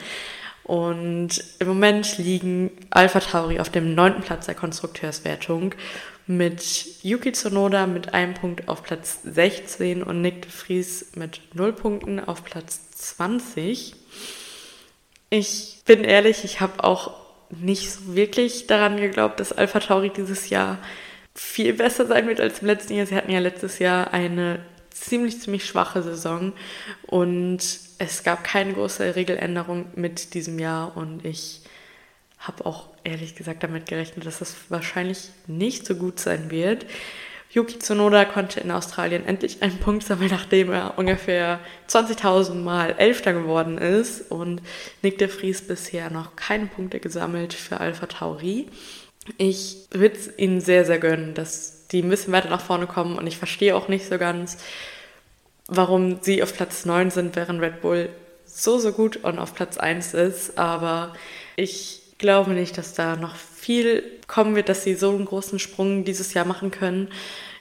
Und 0.63 1.43
im 1.59 1.67
Moment 1.67 2.17
liegen 2.17 2.71
Alpha 2.91 3.19
Tauri 3.19 3.59
auf 3.59 3.69
dem 3.69 3.95
neunten 3.95 4.21
Platz 4.21 4.45
der 4.45 4.55
Konstrukteurswertung 4.55 5.73
mit 6.27 6.85
Yuki 7.01 7.31
Tsunoda 7.31 7.87
mit 7.87 8.13
einem 8.13 8.35
Punkt 8.35 8.67
auf 8.67 8.83
Platz 8.83 9.19
16 9.23 10.03
und 10.03 10.21
Nick 10.21 10.43
de 10.43 10.51
Vries 10.51 11.07
mit 11.15 11.41
null 11.55 11.73
Punkten 11.73 12.19
auf 12.19 12.43
Platz 12.43 12.91
20. 12.91 13.95
Ich 15.29 15.81
bin 15.85 16.03
ehrlich, 16.03 16.43
ich 16.43 16.59
habe 16.59 16.83
auch 16.83 17.13
nicht 17.49 17.91
so 17.91 18.15
wirklich 18.15 18.67
daran 18.67 18.97
geglaubt, 18.97 19.39
dass 19.39 19.53
Alpha 19.53 19.79
Tauri 19.79 20.09
dieses 20.09 20.49
Jahr 20.49 20.79
viel 21.35 21.73
besser 21.73 22.05
sein 22.05 22.27
wird 22.27 22.41
als 22.41 22.59
im 22.59 22.67
letzten 22.67 22.95
Jahr. 22.95 23.05
Sie 23.05 23.15
hatten 23.15 23.31
ja 23.31 23.39
letztes 23.39 23.79
Jahr 23.79 24.13
eine 24.13 24.59
ziemlich, 24.89 25.39
ziemlich 25.39 25.65
schwache 25.65 26.03
Saison 26.03 26.53
und 27.05 27.59
es 27.99 28.23
gab 28.23 28.43
keine 28.43 28.73
große 28.73 29.15
Regeländerung 29.15 29.87
mit 29.95 30.33
diesem 30.33 30.59
Jahr 30.59 30.95
und 30.97 31.25
ich 31.25 31.61
habe 32.39 32.65
auch 32.65 32.87
ehrlich 33.03 33.35
gesagt 33.35 33.63
damit 33.63 33.85
gerechnet, 33.85 34.25
dass 34.25 34.39
das 34.39 34.55
wahrscheinlich 34.69 35.29
nicht 35.47 35.85
so 35.85 35.95
gut 35.95 36.19
sein 36.19 36.51
wird. 36.51 36.85
Yuki 37.51 37.79
Tsunoda 37.79 38.25
konnte 38.25 38.59
in 38.59 38.69
Australien 38.69 39.25
endlich 39.25 39.63
einen 39.63 39.79
Punkt 39.79 40.03
sammeln, 40.03 40.29
nachdem 40.29 40.71
er 40.71 40.97
ungefähr 40.97 41.59
20.000 41.89 42.53
Mal 42.53 42.95
Elfter 42.97 43.33
geworden 43.33 43.79
ist. 43.79 44.29
Und 44.29 44.61
Nick 45.01 45.17
de 45.17 45.27
Vries 45.27 45.65
bisher 45.65 46.11
noch 46.11 46.35
keine 46.35 46.67
Punkte 46.67 46.99
gesammelt 46.99 47.53
für 47.53 47.79
Alpha 47.79 48.05
Tauri. 48.05 48.67
Ich 49.37 49.87
würde 49.91 50.15
es 50.15 50.37
ihnen 50.37 50.61
sehr, 50.61 50.85
sehr 50.85 50.99
gönnen, 50.99 51.33
dass 51.33 51.87
die 51.87 52.03
ein 52.03 52.09
bisschen 52.09 52.33
weiter 52.33 52.49
nach 52.49 52.61
vorne 52.61 52.85
kommen. 52.85 53.17
Und 53.17 53.25
ich 53.25 53.37
verstehe 53.37 53.75
auch 53.75 53.87
nicht 53.87 54.07
so 54.07 54.19
ganz, 54.19 54.57
warum 55.67 56.19
sie 56.21 56.43
auf 56.43 56.53
Platz 56.53 56.85
9 56.85 57.09
sind, 57.09 57.35
während 57.35 57.61
Red 57.61 57.81
Bull 57.81 58.09
so, 58.45 58.77
so 58.77 58.91
gut 58.91 59.17
und 59.17 59.39
auf 59.39 59.55
Platz 59.55 59.77
1 59.79 60.13
ist. 60.13 60.59
Aber 60.59 61.13
ich 61.55 62.01
glaube 62.19 62.51
nicht, 62.51 62.77
dass 62.77 62.93
da 62.93 63.15
noch 63.15 63.35
viel 63.35 64.03
kommen 64.27 64.55
wird, 64.55 64.69
dass 64.69 64.83
sie 64.83 64.93
so 64.93 65.09
einen 65.09 65.25
großen 65.25 65.57
Sprung 65.57 66.03
dieses 66.03 66.35
Jahr 66.35 66.45
machen 66.45 66.69
können. 66.69 67.09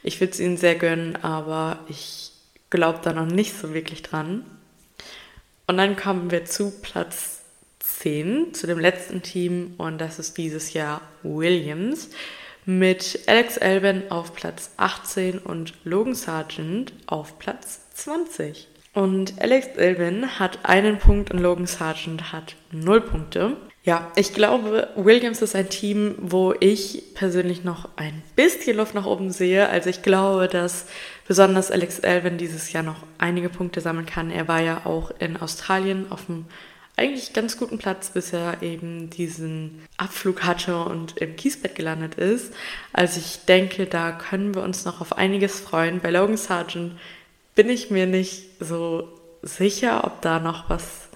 Ich 0.03 0.21
würde 0.21 0.35
es 0.35 0.41
ihnen 0.41 0.59
sehr 0.59 0.75
gönnen, 0.75 1.17
aber 1.23 1.79
ich 1.89 2.33
glaube 2.69 3.01
da 3.03 3.15
noch 3.15 3.27
nicht 3.27 3.59
so 3.59 3.73
wirklich 3.73 4.03
dran. 4.03 4.45
Und 5.67 5.79
dann 5.79 5.97
kommen 5.97 6.31
wir 6.31 6.45
zu 6.45 6.71
Platz 6.83 7.41
10, 7.81 8.55
zu 8.55 8.67
dem 8.67 8.79
letzten 8.79 9.23
Team 9.23 9.75
und 9.79 9.99
das 9.99 10.19
ist 10.19 10.37
dieses 10.37 10.73
Jahr 10.73 11.01
Williams 11.23 12.11
mit 12.65 13.21
Alex 13.27 13.57
Albin 13.59 14.11
auf 14.11 14.35
Platz 14.35 14.71
18 14.77 15.39
und 15.39 15.73
Logan 15.85 16.15
Sargent 16.15 16.93
auf 17.07 17.39
Platz 17.39 17.81
20. 17.95 18.69
Und 18.93 19.41
Alex 19.41 19.69
Albin 19.79 20.39
hat 20.39 20.59
einen 20.65 20.99
Punkt 20.99 21.31
und 21.31 21.39
Logan 21.39 21.67
Sargent 21.67 22.33
hat 22.33 22.57
null 22.71 23.01
Punkte. 23.01 23.57
Ja, 23.89 24.13
ich 24.17 24.35
glaube, 24.35 24.89
Williams 24.97 25.41
ist 25.41 25.57
ein 25.57 25.71
Team, 25.71 26.15
wo 26.19 26.53
ich 26.61 27.05
persönlich 27.15 27.65
noch 27.65 27.89
ein 27.97 28.23
bisschen 28.37 28.77
Luft 28.77 28.95
nach 28.95 29.07
oben 29.07 29.31
sehe. 29.31 29.67
Also 29.71 29.89
ich 29.89 30.03
glaube, 30.03 30.47
dass 30.47 30.85
besonders 31.27 31.71
Alex 31.71 31.99
Elvin 32.01 32.37
dieses 32.37 32.71
Jahr 32.71 32.83
noch 32.83 33.03
einige 33.17 33.49
Punkte 33.49 33.81
sammeln 33.81 34.05
kann. 34.05 34.31
Er 34.31 34.47
war 34.47 34.61
ja 34.61 34.83
auch 34.85 35.11
in 35.21 35.39
Australien 35.39 36.05
auf 36.13 36.29
einem 36.29 36.45
eigentlich 36.97 37.33
ganz 37.33 37.57
guten 37.57 37.79
Platz, 37.79 38.11
bis 38.11 38.35
er 38.35 38.61
eben 38.61 39.09
diesen 39.09 39.81
Abflug 39.97 40.43
hatte 40.43 40.85
und 40.85 41.17
im 41.17 41.37
Kiesbett 41.37 41.75
gelandet 41.75 42.17
ist. 42.17 42.53
Also 42.93 43.19
ich 43.21 43.47
denke, 43.47 43.87
da 43.87 44.13
können 44.13 44.55
wir 44.55 44.65
uns 44.65 44.85
noch 44.85 45.01
auf 45.01 45.17
einiges 45.17 45.61
freuen. 45.61 46.01
Bei 46.01 46.11
Logan 46.11 46.37
Sargent 46.37 46.93
bin 47.55 47.71
ich 47.71 47.91
mir 47.91 48.07
nicht 48.07 48.51
so 48.61 49.09
sicher, 49.41 50.05
ob 50.05 50.21
da 50.21 50.41
noch 50.41 50.69
was 50.69 51.09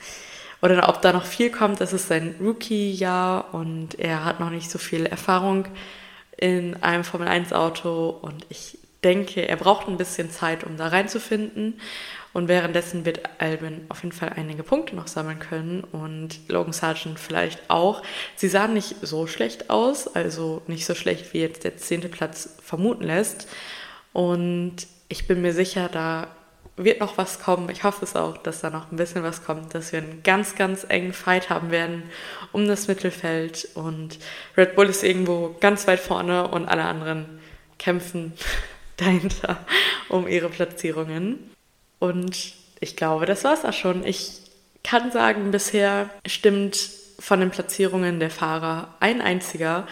oder 0.62 0.88
ob 0.88 1.03
da 1.03 1.12
noch 1.12 1.27
viel 1.27 1.51
kommt. 1.51 1.81
Das 1.81 1.92
ist 1.92 2.09
sein 2.09 2.37
Rookie-Jahr 2.40 3.53
und 3.53 3.98
er 3.98 4.25
hat 4.25 4.40
noch 4.40 4.51
nicht 4.51 4.70
so 4.70 4.79
viel 4.79 5.07
Erfahrung 5.07 5.66
in 6.37 6.83
einem 6.83 7.05
Formel-1-Auto 7.05 8.09
und 8.22 8.46
ich 8.48 8.79
denke, 9.05 9.46
er 9.46 9.57
braucht 9.57 9.88
ein 9.88 9.96
bisschen 9.96 10.31
Zeit, 10.31 10.64
um 10.64 10.77
da 10.77 10.88
reinzufinden. 10.88 11.81
Und 12.33 12.48
währenddessen 12.48 13.05
wird 13.05 13.20
Albin 13.38 13.85
auf 13.90 14.03
jeden 14.03 14.14
Fall 14.14 14.31
einige 14.37 14.62
Punkte 14.62 14.96
noch 14.96 15.07
sammeln 15.07 15.38
können 15.38 15.85
und 15.85 16.48
Logan 16.48 16.72
Sargent 16.72 17.18
vielleicht 17.18 17.68
auch. 17.68 18.03
Sie 18.37 18.48
sahen 18.48 18.72
nicht 18.72 18.96
so 19.03 19.27
schlecht 19.27 19.68
aus, 19.68 20.09
also 20.09 20.62
nicht 20.66 20.87
so 20.87 20.94
schlecht, 20.94 21.35
wie 21.35 21.40
jetzt 21.40 21.64
der 21.64 21.77
zehnte 21.77 22.09
Platz 22.09 22.57
vermuten 22.62 23.05
lässt. 23.05 23.48
Und 24.14 24.77
ich 25.09 25.27
bin 25.27 25.42
mir 25.42 25.53
sicher, 25.53 25.90
da 25.92 26.29
wird 26.77 27.01
noch 27.01 27.19
was 27.19 27.41
kommen. 27.41 27.69
Ich 27.71 27.85
hoffe 27.85 28.05
es 28.05 28.17
auch, 28.17 28.39
dass 28.39 28.61
da 28.61 28.71
noch 28.71 28.91
ein 28.91 28.97
bisschen 28.97 29.23
was 29.23 29.45
kommt, 29.45 29.75
dass 29.75 29.93
wir 29.93 30.01
einen 30.01 30.23
ganz, 30.23 30.55
ganz 30.55 30.85
engen 30.89 31.13
Fight 31.13 31.51
haben 31.51 31.71
werden 31.71 32.05
um 32.53 32.67
das 32.67 32.89
Mittelfeld. 32.89 33.69
Und 33.75 34.19
Red 34.57 34.75
Bull 34.75 34.89
ist 34.89 35.05
irgendwo 35.05 35.55
ganz 35.61 35.87
weit 35.87 36.01
vorne 36.01 36.49
und 36.49 36.69
alle 36.69 36.85
anderen 36.85 37.41
kämpfen 37.79 38.33
dahinter 38.97 39.59
um 40.09 40.27
ihre 40.27 40.49
Platzierungen. 40.49 41.51
Und 41.99 42.55
ich 42.81 42.97
glaube, 42.97 43.27
das 43.27 43.45
war 43.45 43.55
es 43.55 43.65
auch 43.65 43.73
schon. 43.73 44.05
Ich 44.05 44.41
kann 44.83 45.13
sagen, 45.13 45.51
bisher 45.51 46.11
stimmt 46.27 46.91
von 47.19 47.39
den 47.39 47.51
Platzierungen 47.51 48.19
der 48.19 48.31
Fahrer 48.31 48.95
ein 48.99 49.21
einziger. 49.21 49.87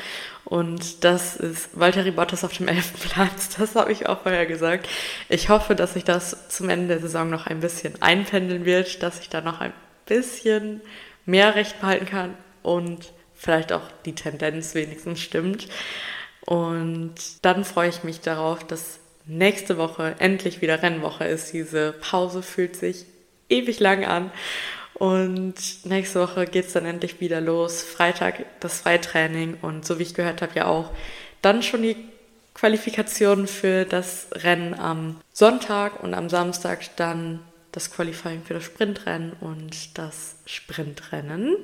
Und 0.50 1.04
das 1.04 1.36
ist 1.36 1.78
Valtteri 1.78 2.10
Bottas 2.10 2.42
auf 2.42 2.52
dem 2.52 2.66
11. 2.66 2.94
Platz. 3.08 3.56
Das 3.56 3.76
habe 3.76 3.92
ich 3.92 4.08
auch 4.08 4.22
vorher 4.22 4.46
gesagt. 4.46 4.88
Ich 5.28 5.48
hoffe, 5.48 5.76
dass 5.76 5.94
sich 5.94 6.02
das 6.02 6.48
zum 6.48 6.68
Ende 6.68 6.88
der 6.88 6.98
Saison 6.98 7.30
noch 7.30 7.46
ein 7.46 7.60
bisschen 7.60 8.02
einpendeln 8.02 8.64
wird, 8.64 9.00
dass 9.04 9.20
ich 9.20 9.28
da 9.28 9.42
noch 9.42 9.60
ein 9.60 9.72
bisschen 10.06 10.80
mehr 11.24 11.54
Recht 11.54 11.80
behalten 11.80 12.06
kann 12.06 12.34
und 12.64 13.12
vielleicht 13.36 13.72
auch 13.72 13.84
die 14.04 14.16
Tendenz 14.16 14.74
wenigstens 14.74 15.20
stimmt. 15.20 15.68
Und 16.44 17.14
dann 17.42 17.64
freue 17.64 17.88
ich 17.88 18.02
mich 18.02 18.20
darauf, 18.20 18.66
dass 18.66 18.98
nächste 19.26 19.78
Woche 19.78 20.16
endlich 20.18 20.60
wieder 20.60 20.82
Rennwoche 20.82 21.26
ist. 21.26 21.52
Diese 21.52 21.92
Pause 21.92 22.42
fühlt 22.42 22.74
sich 22.74 23.06
ewig 23.48 23.78
lang 23.78 24.04
an. 24.04 24.32
Und 25.00 25.54
nächste 25.86 26.20
Woche 26.20 26.44
geht 26.44 26.66
es 26.66 26.74
dann 26.74 26.84
endlich 26.84 27.22
wieder 27.22 27.40
los. 27.40 27.82
Freitag 27.82 28.44
das 28.60 28.82
Freitraining 28.82 29.56
und 29.62 29.86
so 29.86 29.98
wie 29.98 30.02
ich 30.02 30.12
gehört 30.12 30.42
habe, 30.42 30.52
ja 30.54 30.66
auch 30.66 30.90
dann 31.40 31.62
schon 31.62 31.80
die 31.80 31.96
Qualifikation 32.52 33.46
für 33.46 33.86
das 33.86 34.26
Rennen 34.32 34.74
am 34.74 35.18
Sonntag 35.32 36.02
und 36.02 36.12
am 36.12 36.28
Samstag 36.28 36.94
dann 36.96 37.40
das 37.72 37.90
Qualifying 37.90 38.42
für 38.44 38.52
das 38.52 38.64
Sprintrennen 38.64 39.32
und 39.40 39.96
das 39.96 40.34
Sprintrennen. 40.44 41.56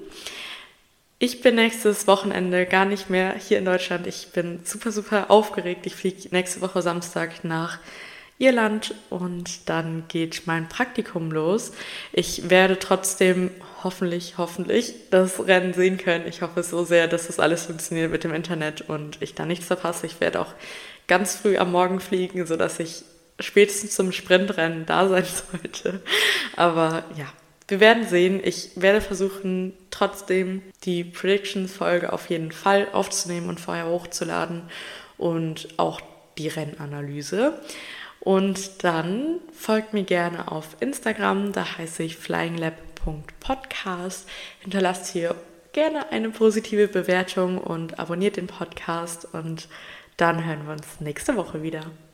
Ich 1.19 1.43
bin 1.43 1.57
nächstes 1.57 2.07
Wochenende 2.07 2.65
gar 2.65 2.87
nicht 2.87 3.11
mehr 3.11 3.35
hier 3.35 3.59
in 3.59 3.67
Deutschland. 3.67 4.07
Ich 4.07 4.29
bin 4.29 4.61
super, 4.65 4.93
super 4.93 5.31
aufgeregt. 5.31 5.85
Ich 5.85 5.95
fliege 5.95 6.27
nächste 6.31 6.63
Woche 6.63 6.81
Samstag 6.81 7.45
nach 7.45 7.81
Irland 8.39 8.95
und 9.09 9.69
dann 9.69 10.05
geht 10.09 10.43
mein 10.47 10.69
Praktikum 10.69 11.31
los. 11.31 11.73
Ich 12.13 12.51
werde 12.51 12.79
trotzdem 12.79 13.51
hoffentlich, 13.83 14.37
hoffentlich 14.37 14.95
das 15.11 15.47
Rennen 15.47 15.73
sehen 15.73 15.97
können. 15.97 16.27
Ich 16.27 16.43
hoffe 16.43 16.63
so 16.63 16.85
sehr, 16.85 17.09
dass 17.09 17.29
das 17.29 17.41
alles 17.41 17.67
funktioniert 17.67 18.11
mit 18.11 18.25
dem 18.25 18.35
Internet 18.35 18.83
und 18.83 19.23
ich 19.23 19.35
da 19.35 19.47
nichts 19.47 19.67
verpasse. 19.67 20.07
Ich 20.07 20.21
werde 20.21 20.41
auch 20.41 20.53
ganz 21.09 21.37
früh 21.37 21.57
am 21.57 21.73
Morgen 21.73 22.01
fliegen, 22.01 22.45
sodass 22.47 22.79
ich 22.79 23.05
spätestens 23.41 23.95
zum 23.95 24.13
Sprintrennen 24.13 24.87
da 24.87 25.09
sein 25.09 25.25
sollte. 25.53 26.01
Aber 26.57 27.05
ja, 27.17 27.27
wir 27.69 27.81
werden 27.81 28.07
sehen. 28.07 28.41
Ich 28.45 28.71
werde 28.77 29.01
versuchen, 29.01 29.73
trotzdem 29.91 30.63
die 30.85 31.05
Predictions-Folge 31.05 32.13
auf 32.13 32.29
jeden 32.29 32.53
Fall 32.53 32.89
aufzunehmen 32.93 33.49
und 33.49 33.61
vorher 33.61 33.87
hochzuladen 33.87 34.63
und 35.19 35.69
auch 35.79 36.01
die 36.39 36.49
Rennanalyse. 36.49 37.55
Und 38.27 38.83
dann 38.83 39.39
folgt 39.53 39.95
mir 39.95 40.03
gerne 40.03 40.51
auf 40.51 40.77
Instagram, 40.81 41.53
da 41.53 41.79
heiße 41.79 42.03
ich 42.03 42.17
flyinglab.podcast. 42.17 44.29
Hinterlasst 44.59 45.13
hier 45.13 45.37
gerne 45.71 46.11
eine 46.11 46.31
positive 46.31 46.89
Bewertung 46.89 47.59
und 47.59 48.01
abonniert 48.01 48.37
den 48.37 48.49
Podcast 48.49 49.29
und 49.33 49.69
dann 50.17 50.45
hören 50.45 50.67
wir 50.67 50.73
uns 50.73 50.99
nächste 50.99 51.37
Woche 51.37 51.63
wieder. 51.63 51.83